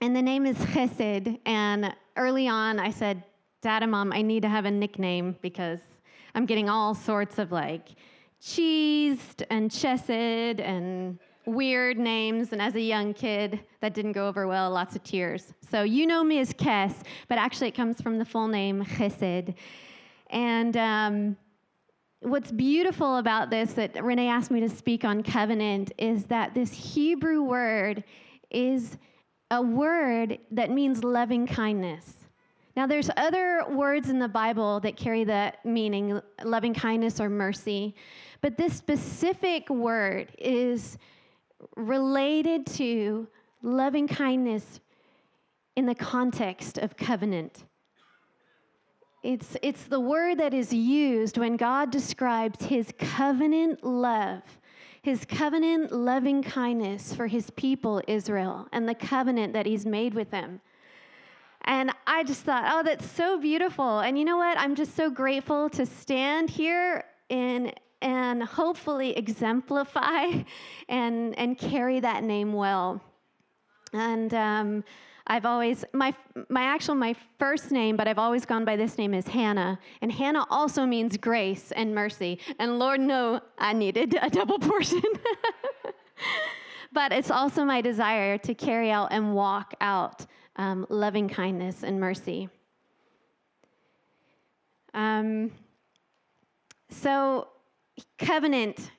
[0.00, 1.38] and the name is Chesed.
[1.46, 3.22] And early on, I said,
[3.62, 5.78] Dad and Mom, I need to have a nickname because
[6.34, 7.90] I'm getting all sorts of like
[8.42, 12.52] cheesed and chesed and weird names.
[12.52, 15.54] And as a young kid, that didn't go over well, lots of tears.
[15.70, 16.92] So you know me as Kes,
[17.28, 19.54] but actually it comes from the full name Chesed.
[20.30, 21.36] And um,
[22.20, 26.72] what's beautiful about this that Renee asked me to speak on covenant is that this
[26.72, 28.04] Hebrew word
[28.50, 28.98] is
[29.50, 32.14] a word that means loving kindness.
[32.76, 37.94] Now, there's other words in the Bible that carry that meaning, loving kindness or mercy,
[38.40, 40.96] but this specific word is
[41.76, 43.26] related to
[43.62, 44.80] loving kindness
[45.76, 47.64] in the context of covenant.
[49.22, 54.42] It's, it's the word that is used when God describes his covenant love,
[55.02, 60.30] his covenant loving kindness for his people, Israel, and the covenant that he's made with
[60.30, 60.60] them.
[61.62, 64.00] And I just thought, oh, that's so beautiful.
[64.00, 64.56] And you know what?
[64.56, 70.44] I'm just so grateful to stand here in, and hopefully exemplify
[70.88, 73.02] and, and carry that name well.
[73.92, 74.84] And um,
[75.28, 76.14] I've always my
[76.48, 80.10] my actual my first name, but I've always gone by this name is Hannah, and
[80.10, 82.38] Hannah also means grace and mercy.
[82.58, 85.02] And Lord, no, I needed a double portion.
[86.92, 90.24] but it's also my desire to carry out and walk out
[90.56, 92.48] um, loving kindness and mercy.
[94.94, 95.52] Um,
[96.90, 97.48] so,
[98.18, 98.92] covenant.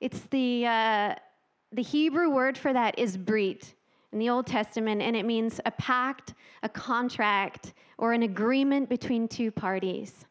[0.00, 1.14] It's the uh,
[1.72, 3.74] the Hebrew word for that is brit
[4.12, 9.28] in the Old Testament, and it means a pact, a contract, or an agreement between
[9.28, 10.26] two parties.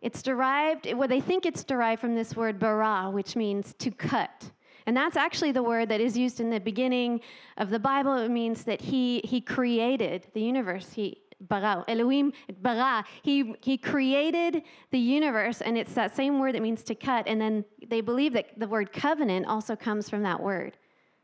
[0.00, 4.50] It's derived, well, they think it's derived from this word bara, which means to cut.
[4.86, 7.20] And that's actually the word that is used in the beginning
[7.56, 8.16] of the Bible.
[8.16, 10.92] It means that he, he created the universe.
[10.92, 13.04] He, bara, Elohim, bara.
[13.22, 17.26] He, he created the universe, and it's that same word that means to cut.
[17.26, 20.76] And then they believe that the word covenant also comes from that word.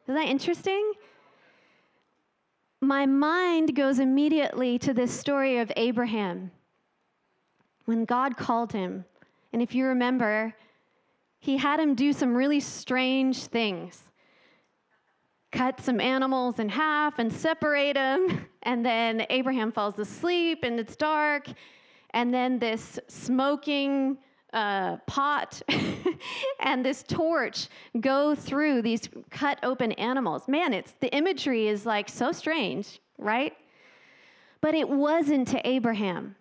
[0.05, 0.93] Isn't that interesting?
[2.87, 6.51] My mind goes immediately to this story of Abraham
[7.85, 9.05] when God called him.
[9.53, 10.55] And if you remember,
[11.39, 14.05] he had him do some really strange things
[15.55, 18.47] cut some animals in half and separate them.
[18.67, 21.49] And then Abraham falls asleep and it's dark.
[22.15, 24.17] And then this smoking
[24.55, 25.61] uh, pot
[26.61, 27.69] and this torch
[28.01, 30.49] go through these cut open animals.
[30.49, 33.53] Man, it's the imagery is like so strange, right?
[34.61, 36.37] But it wasn't to Abraham.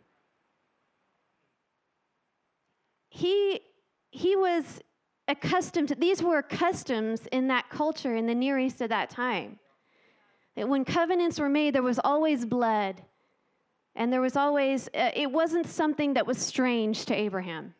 [3.10, 3.60] He
[4.12, 4.80] he was
[5.28, 9.60] accustomed to these were customs in that culture in the Near East at that time.
[10.56, 13.02] That when covenants were made, there was always blood.
[13.96, 17.74] And there was always, uh, it wasn't something that was strange to Abraham.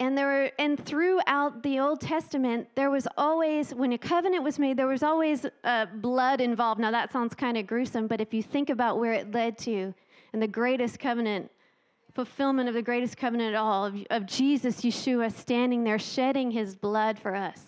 [0.00, 4.58] And there were, and throughout the Old Testament, there was always, when a covenant was
[4.58, 6.80] made, there was always uh, blood involved.
[6.80, 9.92] Now that sounds kind of gruesome, but if you think about where it led to,
[10.32, 11.50] and the greatest covenant
[12.14, 16.74] fulfillment of the greatest covenant of all, of, of Jesus, Yeshua, standing there shedding his
[16.74, 17.60] blood for us,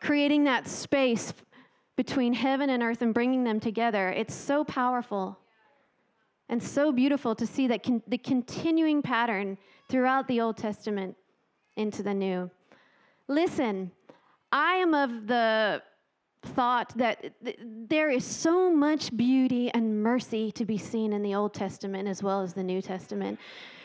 [0.00, 1.34] creating that space
[1.96, 4.10] between heaven and earth and bringing them together.
[4.10, 5.36] It's so powerful
[6.48, 9.58] and so beautiful to see that con- the continuing pattern
[9.90, 11.16] throughout the Old Testament
[11.76, 12.50] into the New.
[13.28, 13.90] Listen,
[14.52, 15.82] I am of the
[16.42, 21.34] thought that th- there is so much beauty and mercy to be seen in the
[21.34, 23.38] Old Testament as well as the New Testament.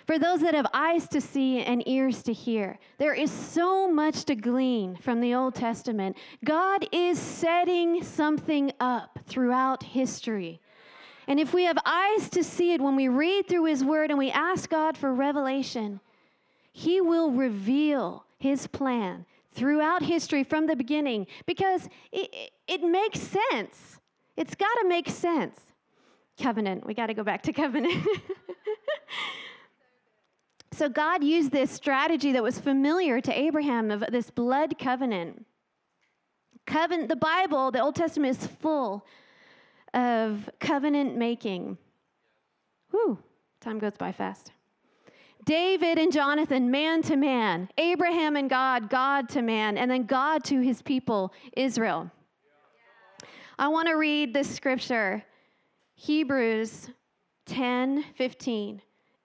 [0.08, 4.24] For those that have eyes to see and ears to hear, there is so much
[4.26, 6.16] to glean from the Old Testament.
[6.43, 10.62] God is setting something up throughout history.
[11.28, 14.19] And if we have eyes to see it when we read through His Word and
[14.19, 15.99] we ask God for revelation,
[16.71, 23.99] He will reveal His plan throughout history from the beginning because it, it makes sense.
[24.38, 25.59] It's got to make sense.
[26.39, 26.86] Covenant.
[26.86, 28.05] We got to go back to covenant.
[30.73, 35.45] so God used this strategy that was familiar to Abraham of this blood covenant.
[36.67, 39.05] Covenant, the Bible, the Old Testament is full
[39.95, 41.77] of covenant making.
[42.91, 43.17] Whew,
[43.61, 44.51] time goes by fast.
[45.45, 47.69] David and Jonathan, man to man.
[47.77, 49.77] Abraham and God, God to man.
[49.77, 52.11] And then God to his people, Israel.
[53.57, 55.23] I want to read this scripture
[55.95, 56.89] Hebrews
[57.45, 58.81] 10 15.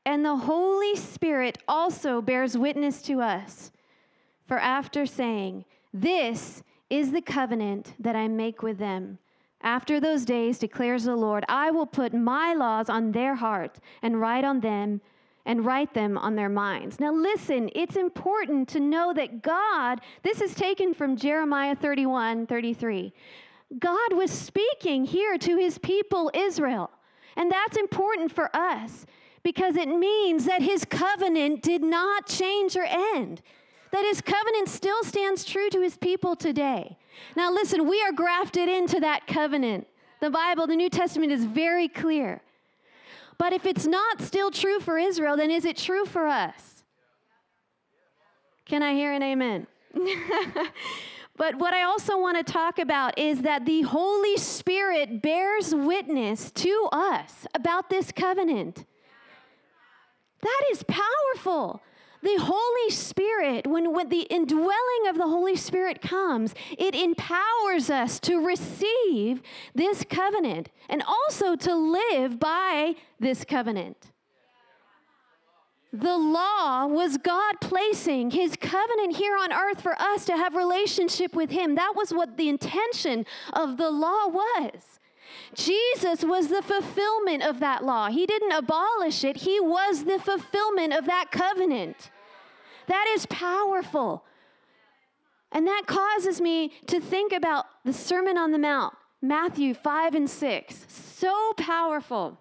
[0.07, 3.71] And the Holy Spirit also bears witness to us.
[4.47, 9.19] For after saying, This is the covenant that I make with them.
[9.63, 14.21] After those days, declares the Lord, I will put my laws on their heart and
[14.21, 15.01] write on them
[15.45, 17.01] and write them on their minds.
[17.01, 23.13] Now, listen, it's important to know that God, this is taken from Jeremiah 31 33.
[23.79, 26.91] God was speaking here to his people, Israel.
[27.37, 29.07] And that's important for us
[29.43, 33.41] because it means that his covenant did not change or end,
[33.93, 36.99] that his covenant still stands true to his people today.
[37.37, 39.87] Now, listen, we are grafted into that covenant.
[40.21, 42.43] The Bible, the New Testament is very clear.
[43.39, 46.85] But if it's not still true for Israel, then is it true for us?
[48.67, 49.67] Can I hear an amen?
[51.37, 56.51] but what I also want to talk about is that the Holy Spirit bears witness
[56.53, 58.85] to us about this covenant.
[60.43, 61.83] That is powerful.
[62.23, 68.21] The Holy Spirit, when, when the indwelling of the Holy Spirit comes, it empowers us
[68.21, 69.43] to receive
[69.75, 74.11] this covenant and also to live by this covenant.
[75.93, 81.35] The law was God placing his covenant here on earth for us to have relationship
[81.35, 81.75] with him.
[81.75, 85.00] That was what the intention of the law was.
[85.55, 88.09] Jesus was the fulfillment of that law.
[88.09, 92.11] He didn't abolish it, He was the fulfillment of that covenant.
[92.87, 94.25] That is powerful.
[95.53, 100.31] And that causes me to think about the Sermon on the Mount, Matthew 5 and
[100.31, 100.87] 6.
[100.89, 102.39] So powerful.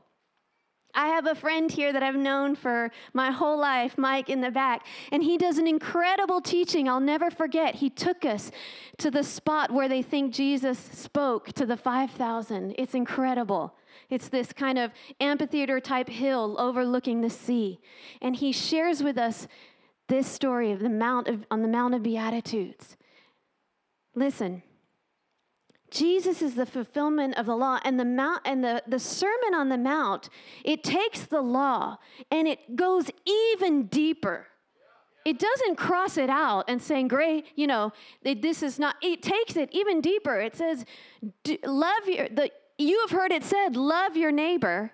[0.99, 4.51] I have a friend here that I've known for my whole life, Mike in the
[4.51, 7.75] back, and he does an incredible teaching I'll never forget.
[7.75, 8.51] He took us
[8.97, 12.75] to the spot where they think Jesus spoke to the 5,000.
[12.77, 13.75] It's incredible.
[14.09, 14.91] It's this kind of
[15.21, 17.79] amphitheater type hill overlooking the sea.
[18.21, 19.47] And he shares with us
[20.09, 22.97] this story of the Mount of, on the Mount of Beatitudes.
[24.15, 24.63] Listen,
[25.91, 29.69] Jesus is the fulfillment of the law and the mount and the, the Sermon on
[29.69, 30.29] the Mount,
[30.63, 31.97] it takes the law
[32.31, 34.47] and it goes even deeper.
[35.25, 37.91] It doesn't cross it out and saying, great, you know,
[38.23, 40.39] this is not, it takes it even deeper.
[40.39, 40.85] It says,
[41.65, 44.91] love your, the, you have heard it said, love your neighbor.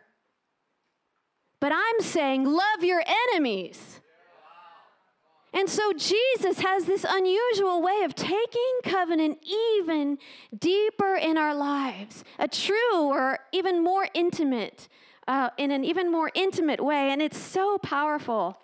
[1.59, 4.01] But I'm saying, love your enemies.
[5.55, 9.39] And so Jesus has this unusual way of taking covenant
[9.81, 10.17] even
[10.57, 14.89] deeper in our lives, a true or even more intimate,
[15.29, 17.09] uh, in an even more intimate way.
[17.09, 18.59] And it's so powerful.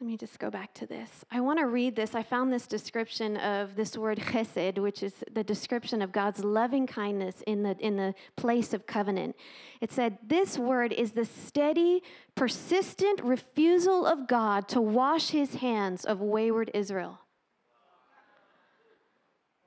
[0.00, 1.24] Let me just go back to this.
[1.28, 2.14] I want to read this.
[2.14, 6.86] I found this description of this word chesed, which is the description of God's loving
[6.86, 9.34] kindness in the, in the place of covenant.
[9.80, 12.04] It said, This word is the steady,
[12.36, 17.18] persistent refusal of God to wash his hands of wayward Israel.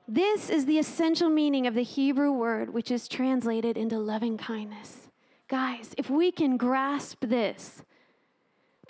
[0.07, 5.09] This is the essential meaning of the Hebrew word, which is translated into loving kindness.
[5.49, 7.83] Guys, if we can grasp this,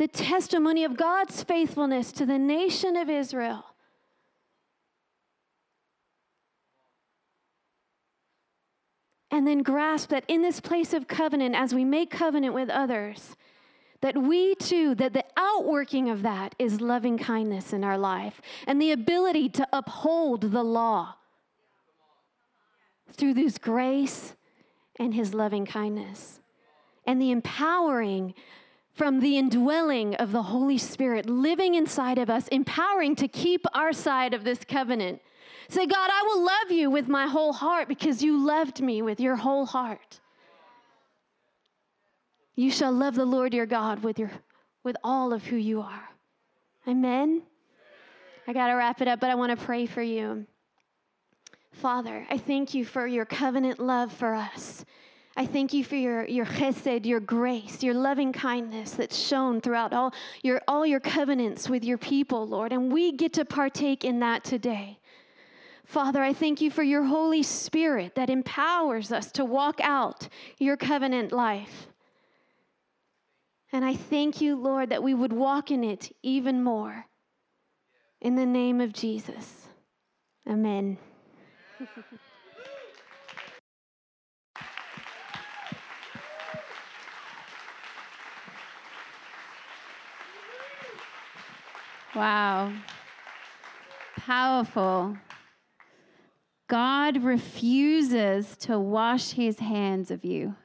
[0.01, 3.65] the testimony of God's faithfulness to the nation of Israel.
[9.33, 13.37] and then grasp that in this place of covenant, as we make covenant with others,
[14.01, 18.81] that we too, that the outworking of that is loving kindness in our life and
[18.81, 21.15] the ability to uphold the law
[23.13, 24.35] through this grace
[24.99, 26.41] and his loving kindness
[27.07, 28.33] and the empowering
[28.93, 33.93] from the indwelling of the Holy Spirit living inside of us, empowering to keep our
[33.93, 35.21] side of this covenant.
[35.69, 39.19] Say, God, I will love you with my whole heart because you loved me with
[39.19, 40.19] your whole heart.
[42.55, 44.31] You shall love the Lord your God with, your,
[44.83, 46.09] with all of who you are.
[46.87, 47.43] Amen.
[48.47, 50.45] I got to wrap it up, but I want to pray for you.
[51.71, 54.83] Father, I thank you for your covenant love for us.
[55.37, 59.93] I thank you for your, your chesed, your grace, your loving kindness that's shown throughout
[59.93, 60.13] all
[60.43, 62.73] your, all your covenants with your people, Lord.
[62.73, 64.99] And we get to partake in that today.
[65.85, 70.27] Father, I thank you for your Holy Spirit that empowers us to walk out
[70.57, 71.87] your covenant life.
[73.73, 77.05] And I thank you, Lord, that we would walk in it even more.
[78.19, 79.67] In the name of Jesus.
[80.47, 80.97] Amen.
[92.15, 92.73] Wow.
[94.17, 95.17] Powerful.
[96.67, 100.55] God refuses to wash his hands of you.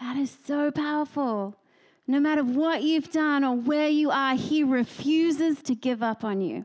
[0.00, 1.56] That is so powerful.
[2.06, 6.40] No matter what you've done or where you are, he refuses to give up on
[6.40, 6.64] you.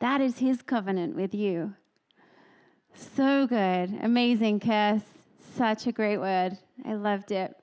[0.00, 1.74] That is his covenant with you.
[2.94, 3.98] So good.
[4.02, 5.02] Amazing, Cass.
[5.54, 6.58] Such a great word.
[6.84, 7.54] I loved it.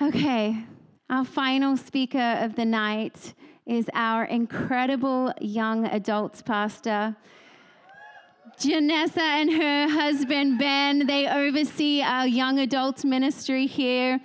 [0.00, 0.64] Okay,
[1.12, 3.34] our final speaker of the night
[3.66, 7.14] is our incredible young adults pastor.
[8.58, 14.20] Janessa and her husband Ben, they oversee our young adults ministry here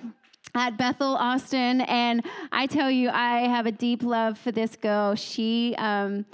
[0.55, 1.81] at Bethel Austin.
[1.81, 5.13] And I tell you, I have a deep love for this girl.
[5.15, 6.25] She, um,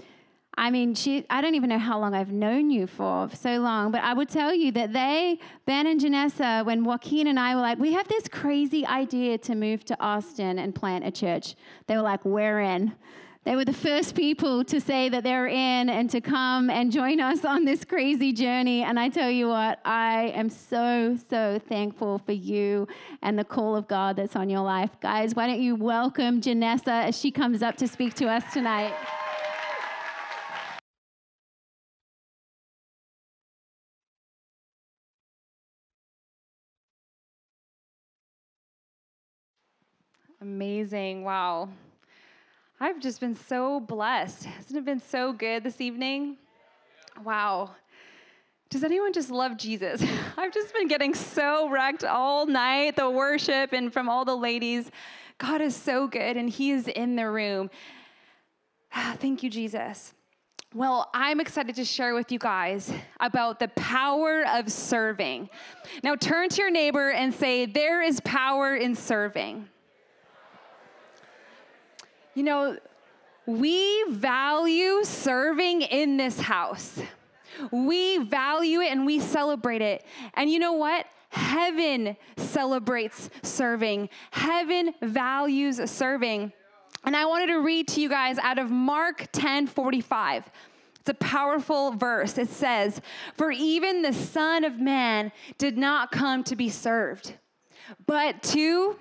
[0.56, 3.91] I mean, she, I don't even know how long I've known you for, so long,
[3.91, 7.62] but I would tell you that they, Ben and Janessa, when Joaquin and I were
[7.62, 11.56] like, we have this crazy idea to move to Austin and plant a church,
[11.88, 12.93] they were like, we're in.
[13.45, 17.20] They were the first people to say that they're in and to come and join
[17.20, 18.84] us on this crazy journey.
[18.84, 22.88] And I tell you what, I am so, so thankful for you
[23.22, 24.91] and the call of God that's on your life.
[25.01, 28.93] Guys, why don't you welcome Janessa as she comes up to speak to us tonight?
[40.43, 41.23] Amazing.
[41.23, 41.69] Wow.
[42.77, 44.43] I've just been so blessed.
[44.43, 46.35] Hasn't it been so good this evening?
[47.23, 47.71] Wow.
[48.69, 50.03] Does anyone just love Jesus?
[50.37, 54.91] I've just been getting so wrecked all night, the worship, and from all the ladies.
[55.37, 57.69] God is so good, and He is in the room.
[58.93, 60.13] Thank you, Jesus.
[60.75, 62.91] Well, I'm excited to share with you guys
[63.21, 65.49] about the power of serving.
[66.03, 69.69] Now, turn to your neighbor and say, There is power in serving.
[72.36, 72.77] You know,
[73.45, 76.99] we value serving in this house.
[77.71, 80.03] We value it and we celebrate it.
[80.34, 81.05] And you know what?
[81.29, 86.53] Heaven celebrates serving, heaven values serving.
[87.05, 90.49] And I wanted to read to you guys out of Mark 10 45.
[90.99, 92.38] It's a powerful verse.
[92.38, 93.01] It says,
[93.36, 97.34] For even the Son of Man did not come to be served,
[98.05, 98.97] but to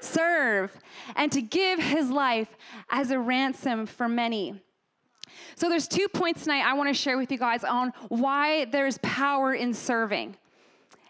[0.00, 0.72] serve,
[1.14, 2.48] and to give his life
[2.90, 4.60] as a ransom for many.
[5.54, 8.98] So there's two points tonight I want to share with you guys on why there's
[8.98, 10.36] power in serving.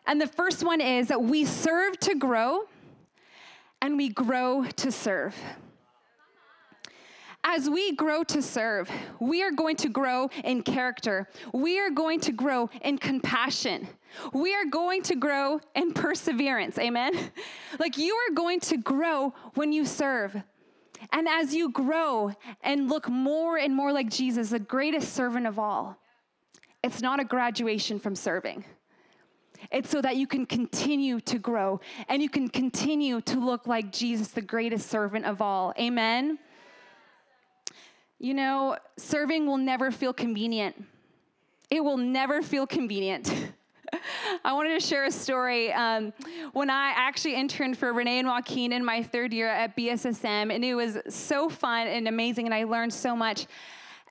[0.07, 2.65] And the first one is that we serve to grow
[3.83, 5.35] and we grow to serve
[7.47, 11.29] as we grow to serve, we are going to grow in character.
[11.55, 13.87] We are going to grow in compassion.
[14.33, 16.79] We are going to grow in perseverance.
[16.79, 17.13] Amen?
[17.79, 20.35] Like you are going to grow when you serve.
[21.13, 22.33] And as you grow
[22.63, 25.99] and look more and more like Jesus, the greatest servant of all,
[26.83, 28.65] it's not a graduation from serving.
[29.71, 33.93] It's so that you can continue to grow and you can continue to look like
[33.93, 35.75] Jesus, the greatest servant of all.
[35.79, 36.39] Amen.
[38.19, 40.83] You know, serving will never feel convenient.
[41.71, 43.33] It will never feel convenient.
[44.45, 45.73] I wanted to share a story.
[45.73, 46.13] Um,
[46.53, 50.65] when I actually interned for Renee and Joaquin in my third year at BSSM, and
[50.65, 53.47] it was so fun and amazing, and I learned so much.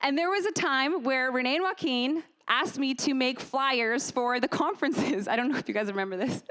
[0.02, 4.40] And there was a time where Renee and Joaquin asked me to make flyers for
[4.40, 5.26] the conferences.
[5.28, 6.42] I don't know if you guys remember this,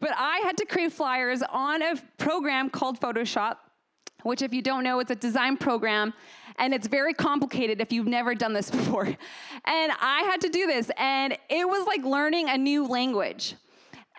[0.00, 3.56] but I had to create flyers on a program called Photoshop,
[4.22, 6.14] which, if you don't know, it's a design program
[6.56, 9.06] and it's very complicated if you've never done this before.
[9.06, 13.54] And I had to do this, and it was like learning a new language.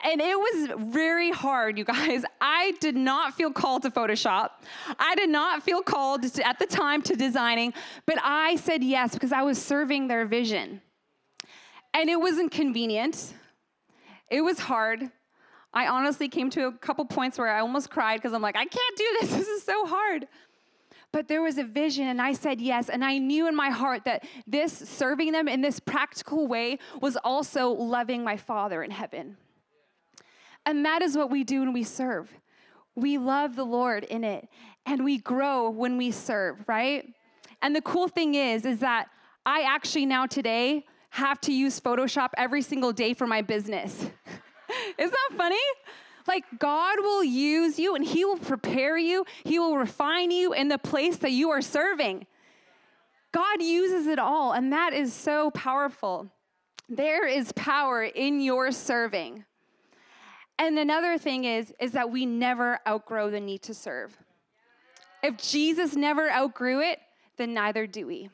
[0.03, 2.23] And it was very hard, you guys.
[2.41, 4.49] I did not feel called to Photoshop.
[4.99, 7.73] I did not feel called to, at the time to designing,
[8.05, 10.81] but I said yes because I was serving their vision.
[11.93, 13.33] And it wasn't convenient.
[14.29, 15.09] It was hard.
[15.73, 18.65] I honestly came to a couple points where I almost cried because I'm like, I
[18.65, 19.31] can't do this.
[19.35, 20.27] This is so hard.
[21.11, 22.89] But there was a vision, and I said yes.
[22.89, 27.15] And I knew in my heart that this serving them in this practical way was
[27.17, 29.37] also loving my Father in heaven.
[30.65, 32.31] And that is what we do when we serve.
[32.95, 34.47] We love the Lord in it,
[34.85, 37.05] and we grow when we serve, right?
[37.61, 39.07] And the cool thing is, is that
[39.45, 44.01] I actually now today have to use Photoshop every single day for my business.
[44.97, 45.55] Isn't that funny?
[46.27, 50.67] Like, God will use you and He will prepare you, He will refine you in
[50.67, 52.25] the place that you are serving.
[53.31, 56.31] God uses it all, and that is so powerful.
[56.87, 59.43] There is power in your serving.
[60.57, 64.15] And another thing is is that we never outgrow the need to serve.
[65.21, 66.99] If Jesus never outgrew it,
[67.37, 68.29] then neither do we.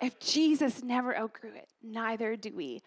[0.00, 2.82] If Jesus never outgrew it, neither do we.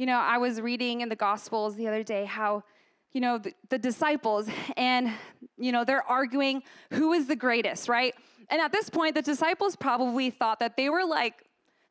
[0.00, 2.64] You know, I was reading in the Gospels the other day how,
[3.12, 4.48] you know, the, the disciples
[4.78, 5.12] and,
[5.58, 8.14] you know, they're arguing who is the greatest, right?
[8.48, 11.34] And at this point, the disciples probably thought that they were like,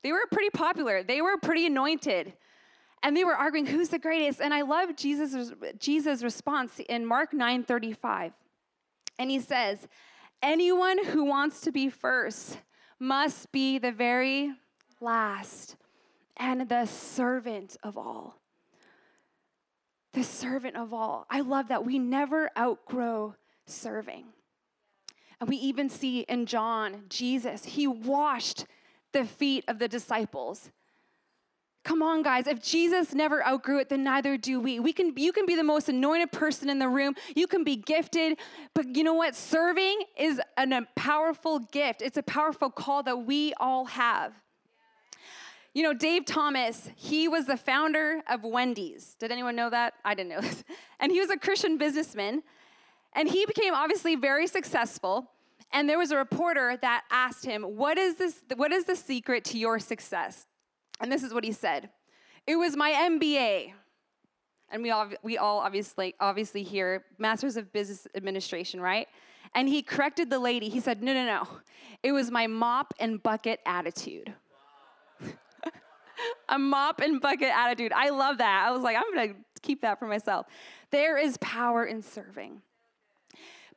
[0.02, 2.34] they were pretty popular, they were pretty anointed.
[3.04, 4.42] And they were arguing who's the greatest?
[4.42, 8.34] And i love jesus' jesus response in mark 9 35
[9.20, 9.88] and he says
[10.42, 12.58] anyone who wants to be first
[13.00, 14.52] must be the very
[15.00, 15.76] last
[16.40, 18.40] and the servant of all
[20.14, 23.36] the servant of all i love that we never outgrow
[23.68, 24.26] serving
[25.40, 28.66] and we even see in john jesus he washed
[29.12, 30.72] the feet of the disciples
[31.86, 32.46] Come on, guys.
[32.46, 34.80] If Jesus never outgrew it, then neither do we.
[34.80, 37.16] We can you can be the most anointed person in the room.
[37.36, 38.38] You can be gifted,
[38.76, 39.36] but you know what?
[39.36, 42.02] Serving is an, a powerful gift.
[42.02, 44.34] It's a powerful call that we all have.
[45.74, 49.16] You know, Dave Thomas, he was the founder of Wendy's.
[49.20, 49.94] Did anyone know that?
[50.04, 50.64] I didn't know this.
[51.00, 52.44] And he was a Christian businessman.
[53.14, 55.32] And he became obviously very successful.
[55.72, 59.44] And there was a reporter that asked him, "What is this what is the secret
[59.46, 60.48] to your success?"
[61.00, 61.90] And this is what he said
[62.48, 63.74] It was my MBA.
[64.72, 69.08] And we all, we all obviously, obviously hear Masters of Business Administration, right?
[69.56, 70.70] And he corrected the lady.
[70.70, 71.48] He said, No, no, no.
[72.04, 74.34] It was my mop and bucket attitude.
[76.50, 77.92] a mop and bucket attitude.
[77.94, 78.66] I love that.
[78.68, 80.48] I was like, I'm going to keep that for myself.
[80.92, 82.62] There is power in serving.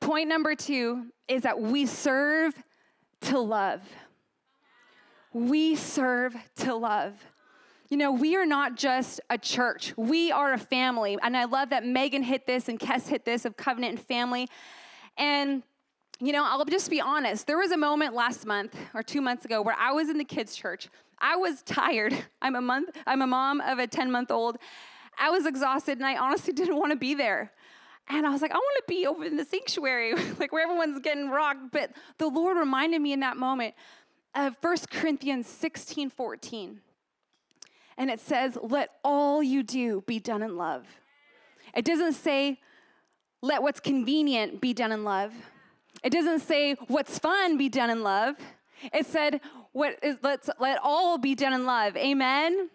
[0.00, 2.54] Point number two is that we serve
[3.22, 3.82] to love.
[5.32, 7.14] We serve to love.
[7.88, 11.18] You know, we are not just a church, we are a family.
[11.22, 14.48] And I love that Megan hit this and Kes hit this of covenant and family.
[15.18, 15.62] And
[16.22, 17.48] you know, I'll just be honest.
[17.48, 20.24] There was a moment last month or two months ago where I was in the
[20.24, 20.88] kids' church.
[21.22, 22.12] I was tired.
[22.42, 24.58] I'm a month, I'm a mom of a 10-month-old.
[25.18, 27.52] I was exhausted and I honestly didn't want to be there.
[28.08, 31.00] And I was like, I want to be over in the sanctuary, like where everyone's
[31.00, 31.70] getting rocked.
[31.70, 33.74] But the Lord reminded me in that moment
[34.34, 36.80] of 1 Corinthians 16 14.
[37.96, 40.84] And it says, Let all you do be done in love.
[41.74, 42.58] It doesn't say,
[43.40, 45.32] Let what's convenient be done in love.
[46.02, 48.36] It doesn't say, What's fun be done in love.
[48.92, 49.40] It said,
[49.72, 51.96] what is, let's let all be done in love.
[51.96, 52.70] Amen.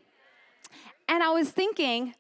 [1.07, 2.13] And I was thinking,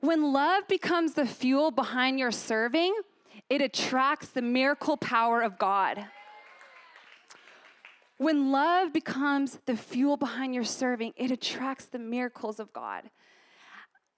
[0.00, 2.94] when love becomes the fuel behind your serving,
[3.48, 6.06] it attracts the miracle power of God.
[8.18, 13.10] When love becomes the fuel behind your serving, it attracts the miracles of God.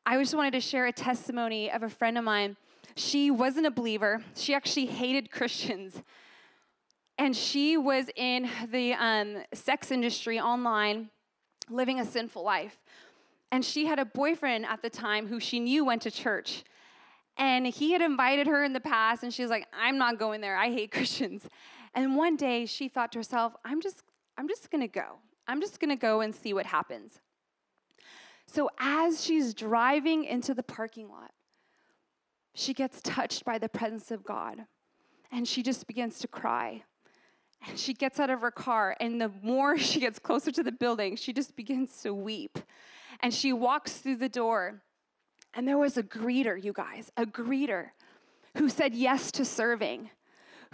[0.06, 2.56] I just wanted to share a testimony of a friend of mine.
[2.96, 6.02] She wasn't a believer, she actually hated Christians.
[7.18, 11.10] And she was in the um, sex industry online,
[11.70, 12.76] living a sinful life.
[13.52, 16.64] And she had a boyfriend at the time who she knew went to church.
[17.36, 20.40] And he had invited her in the past, and she was like, I'm not going
[20.40, 20.56] there.
[20.56, 21.42] I hate Christians.
[21.94, 24.02] And one day she thought to herself, I'm just,
[24.36, 25.18] I'm just gonna go.
[25.46, 27.20] I'm just gonna go and see what happens.
[28.46, 31.32] So as she's driving into the parking lot,
[32.54, 34.66] she gets touched by the presence of God
[35.32, 36.84] and she just begins to cry.
[37.66, 40.72] And she gets out of her car, and the more she gets closer to the
[40.72, 42.58] building, she just begins to weep.
[43.20, 44.82] And she walks through the door,
[45.54, 47.90] and there was a greeter, you guys, a greeter
[48.56, 50.10] who said yes to serving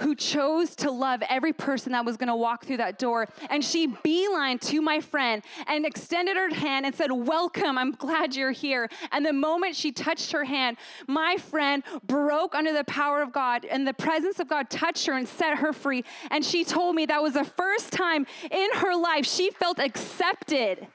[0.01, 3.29] who chose to love every person that was going to walk through that door.
[3.49, 8.35] And she beelined to my friend and extended her hand and said, Welcome, I'm glad
[8.35, 8.89] you're here.
[9.13, 10.77] And the moment she touched her hand,
[11.07, 15.15] my friend broke under the power of God, and the presence of God touched her
[15.15, 16.05] and set her free.
[16.31, 20.87] And she told me that was the first time in her life she felt accepted.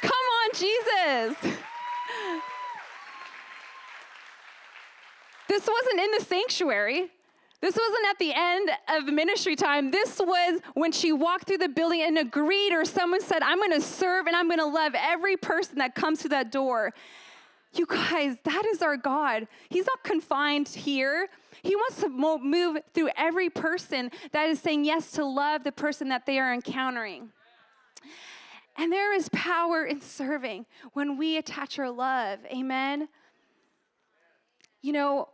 [0.00, 1.56] Come on, Jesus.
[5.48, 7.10] This wasn't in the sanctuary.
[7.60, 9.90] This wasn't at the end of ministry time.
[9.90, 13.72] This was when she walked through the building and agreed, or someone said, I'm going
[13.72, 16.94] to serve and I'm going to love every person that comes through that door.
[17.74, 19.48] You guys, that is our God.
[19.68, 21.28] He's not confined here.
[21.62, 26.08] He wants to move through every person that is saying yes to love the person
[26.10, 27.30] that they are encountering.
[28.76, 32.38] And there is power in serving when we attach our love.
[32.46, 33.08] Amen.
[34.80, 35.28] You know,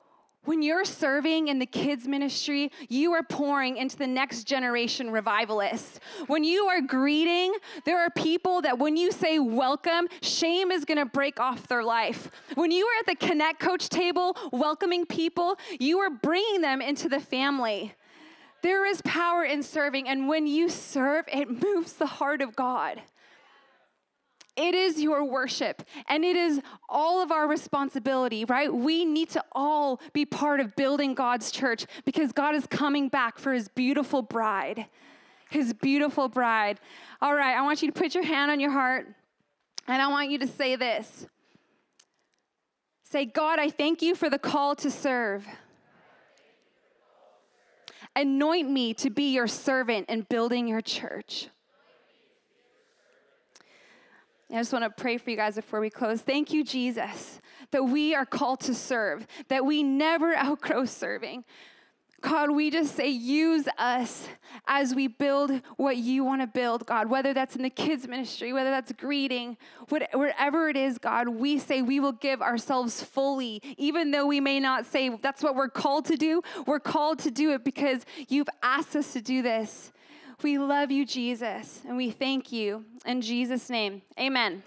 [0.45, 6.01] when you're serving in the kids' ministry, you are pouring into the next generation revivalists.
[6.27, 7.53] When you are greeting,
[7.85, 12.31] there are people that when you say welcome, shame is gonna break off their life.
[12.55, 17.09] When you are at the Connect Coach table welcoming people, you are bringing them into
[17.09, 17.95] the family.
[18.63, 23.03] There is power in serving, and when you serve, it moves the heart of God.
[24.57, 28.73] It is your worship and it is all of our responsibility, right?
[28.73, 33.39] We need to all be part of building God's church because God is coming back
[33.39, 34.87] for his beautiful bride.
[35.51, 36.79] His beautiful bride.
[37.21, 39.09] All right, I want you to put your hand on your heart
[39.89, 41.27] and I want you to say this.
[43.05, 45.47] Say, God, I thank you for the call to serve.
[48.17, 51.49] Anoint me to be your servant in building your church.
[54.55, 56.21] I just want to pray for you guys before we close.
[56.21, 57.41] Thank you, Jesus,
[57.73, 61.45] that we are called to serve, that we never outgrow serving.
[62.21, 64.29] God, we just say, use us
[64.67, 68.53] as we build what you want to build, God, whether that's in the kids' ministry,
[68.53, 74.11] whether that's greeting, wherever it is, God, we say we will give ourselves fully, even
[74.11, 76.41] though we may not say that's what we're called to do.
[76.65, 79.93] We're called to do it because you've asked us to do this.
[80.43, 82.85] We love you, Jesus, and we thank you.
[83.07, 84.63] In Jesus' name, amen.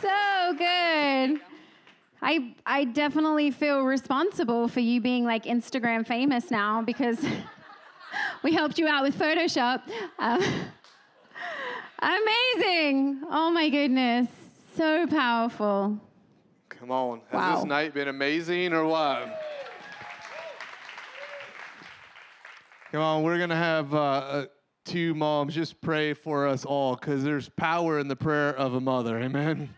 [0.00, 1.40] So good.
[2.20, 7.24] I, I definitely feel responsible for you being like Instagram famous now because
[8.42, 9.82] we helped you out with Photoshop.
[10.18, 10.42] Um,
[12.00, 13.22] Amazing.
[13.28, 14.28] Oh my goodness.
[14.76, 15.98] So powerful.
[16.68, 17.22] Come on.
[17.30, 17.56] Has wow.
[17.56, 19.42] this night been amazing or what?
[22.92, 24.46] Come on, we're going to have uh, uh,
[24.84, 28.80] two moms just pray for us all because there's power in the prayer of a
[28.80, 29.18] mother.
[29.18, 29.68] Amen.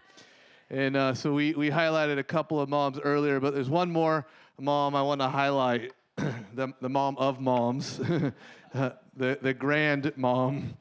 [0.68, 4.26] And uh, so we, we highlighted a couple of moms earlier, but there's one more
[4.58, 8.30] mom I want to highlight the, the mom of moms, uh,
[9.16, 10.74] the, the grand mom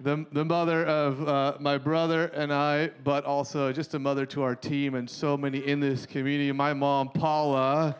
[0.00, 4.42] the, the mother of uh, my brother and I, but also just a mother to
[4.42, 6.52] our team and so many in this community.
[6.52, 7.96] My mom, Paula,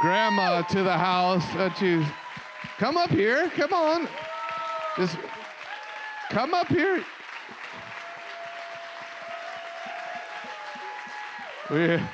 [0.00, 1.44] grandma to the house.
[2.78, 4.08] Come up here, come on.
[4.96, 5.16] Just
[6.30, 7.04] come up here.
[11.70, 12.08] We're,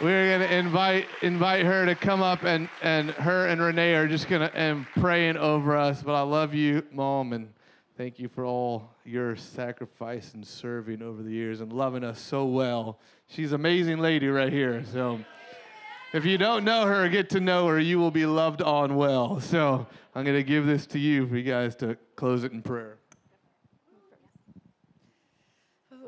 [0.00, 4.28] we're gonna invite invite her to come up and and her and Renee are just
[4.28, 6.02] gonna and praying over us.
[6.02, 7.48] But I love you, mom, and
[7.98, 12.44] Thank you for all your sacrifice and serving over the years and loving us so
[12.44, 13.00] well.
[13.26, 14.84] She's an amazing lady right here.
[14.92, 15.18] So
[16.12, 17.80] if you don't know her, get to know her.
[17.80, 19.40] You will be loved on well.
[19.40, 19.84] So
[20.14, 22.98] I'm going to give this to you for you guys to close it in prayer.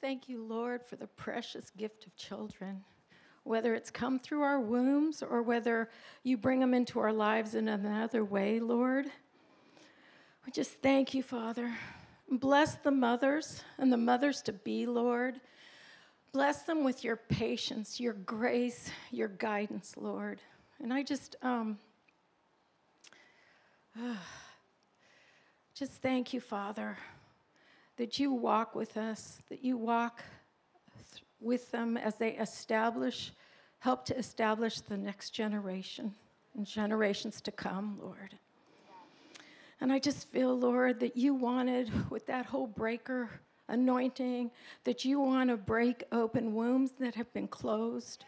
[0.00, 2.82] Thank you, Lord, for the precious gift of children
[3.44, 5.88] whether it's come through our wombs or whether
[6.22, 9.06] you bring them into our lives in another way, Lord.
[10.44, 11.72] We just thank you, Father.
[12.30, 15.40] Bless the mothers and the mothers to be, Lord.
[16.32, 20.40] Bless them with your patience, your grace, your guidance, Lord.
[20.82, 21.78] And I just, um,
[23.96, 24.14] uh,
[25.74, 26.96] just thank you, Father,
[27.98, 30.24] that you walk with us, that you walk
[31.44, 33.32] with them as they establish,
[33.78, 36.14] help to establish the next generation.
[36.56, 38.38] and generations to come, Lord.
[39.80, 43.28] And I just feel, Lord, that you wanted with that whole breaker
[43.68, 44.50] anointing,
[44.84, 48.24] that you want to break open wombs that have been closed.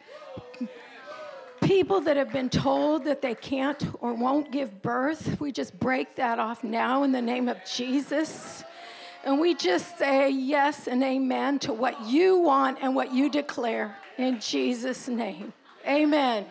[1.63, 6.17] People that have been told that they can't or won't give birth, we just break
[6.17, 8.65] that off now in the name of Jesus.
[9.27, 13.97] And we just say yes and amen to what you want and what you declare
[14.19, 15.53] in Jesus' name.
[15.85, 16.47] Amen.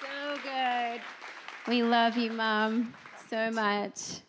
[0.00, 1.00] So good.
[1.66, 2.94] We love you, Mom,
[3.28, 4.20] so much.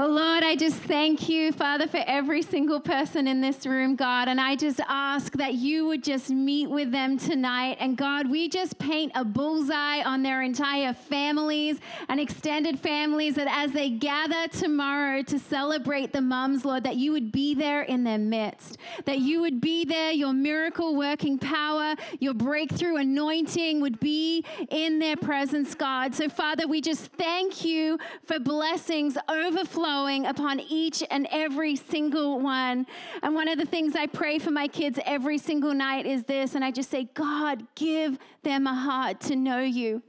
[0.00, 4.28] Well, Lord, I just thank you, Father, for every single person in this room, God.
[4.28, 7.76] And I just ask that you would just meet with them tonight.
[7.80, 13.46] And God, we just paint a bullseye on their entire families and extended families that
[13.50, 18.02] as they gather tomorrow to celebrate the mums, Lord, that you would be there in
[18.02, 24.00] their midst, that you would be there, your miracle working power, your breakthrough anointing would
[24.00, 26.14] be in their presence, God.
[26.14, 32.86] So, Father, we just thank you for blessings overflowing upon each and every single one.
[33.22, 36.54] And one of the things I pray for my kids every single night is this,
[36.54, 40.02] and I just say, God, give them a heart to know you.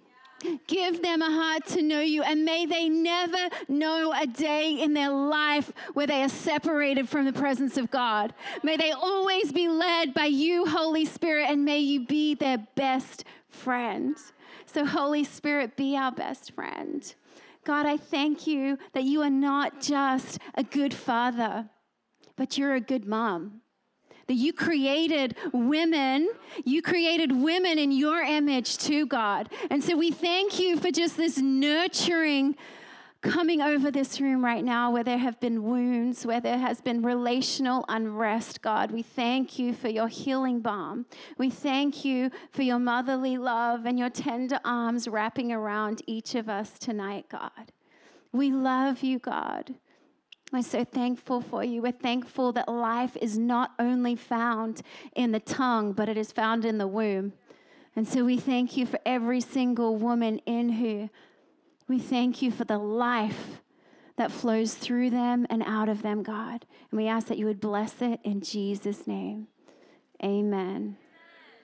[0.67, 4.93] Give them a heart to know you, and may they never know a day in
[4.93, 8.34] their life where they are separated from the presence of God.
[8.63, 13.23] May they always be led by you, Holy Spirit, and may you be their best
[13.49, 14.15] friend.
[14.65, 17.13] So, Holy Spirit, be our best friend.
[17.72, 21.69] God, I thank you that you are not just a good father,
[22.36, 23.61] but you're a good mom.
[24.28, 26.30] That you created women,
[26.65, 29.47] you created women in your image too, God.
[29.69, 32.57] And so we thank you for just this nurturing
[33.22, 37.03] coming over this room right now where there have been wounds, where there has been
[37.03, 38.91] relational unrest, God.
[38.91, 41.05] We thank you for your healing balm.
[41.38, 46.49] We thank you for your motherly love and your tender arms wrapping around each of
[46.49, 47.72] us tonight, God.
[48.32, 49.76] We love you, God.
[50.51, 51.82] We're so thankful for you.
[51.82, 54.82] We're thankful that life is not only found
[55.15, 57.34] in the tongue, but it is found in the womb.
[57.95, 61.09] And so we thank you for every single woman in here
[61.92, 63.60] we thank you for the life
[64.16, 66.66] that flows through them and out of them, God.
[66.89, 69.48] And we ask that you would bless it in Jesus' name.
[70.24, 70.96] Amen.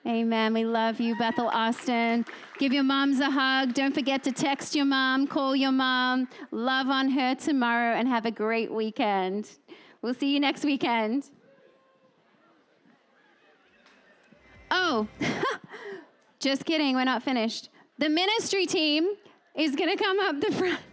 [0.06, 0.52] Amen.
[0.52, 2.26] We love you, Bethel Austin.
[2.58, 3.72] Give your moms a hug.
[3.72, 8.26] Don't forget to text your mom, call your mom, love on her tomorrow, and have
[8.26, 9.48] a great weekend.
[10.02, 11.30] We'll see you next weekend.
[14.70, 15.08] Oh,
[16.38, 16.96] just kidding.
[16.96, 17.70] We're not finished.
[17.96, 19.08] The ministry team
[19.58, 20.80] is going to come up the front.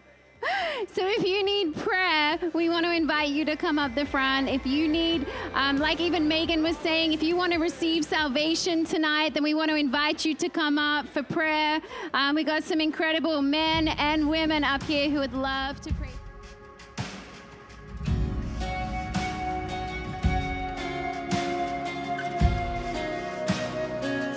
[0.94, 4.48] So if you need prayer, we want to invite you to come up the front.
[4.48, 8.86] If you need, um, like even Megan was saying, if you want to receive salvation
[8.86, 11.82] tonight, then we want to invite you to come up for prayer.
[12.14, 16.10] Um, we got some incredible men and women up here who would love to pray.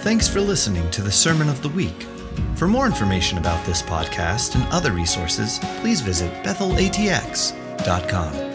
[0.02, 2.06] Thanks for listening to the Sermon of the Week.
[2.58, 8.47] For more information about this podcast and other resources, please visit bethelatx.com.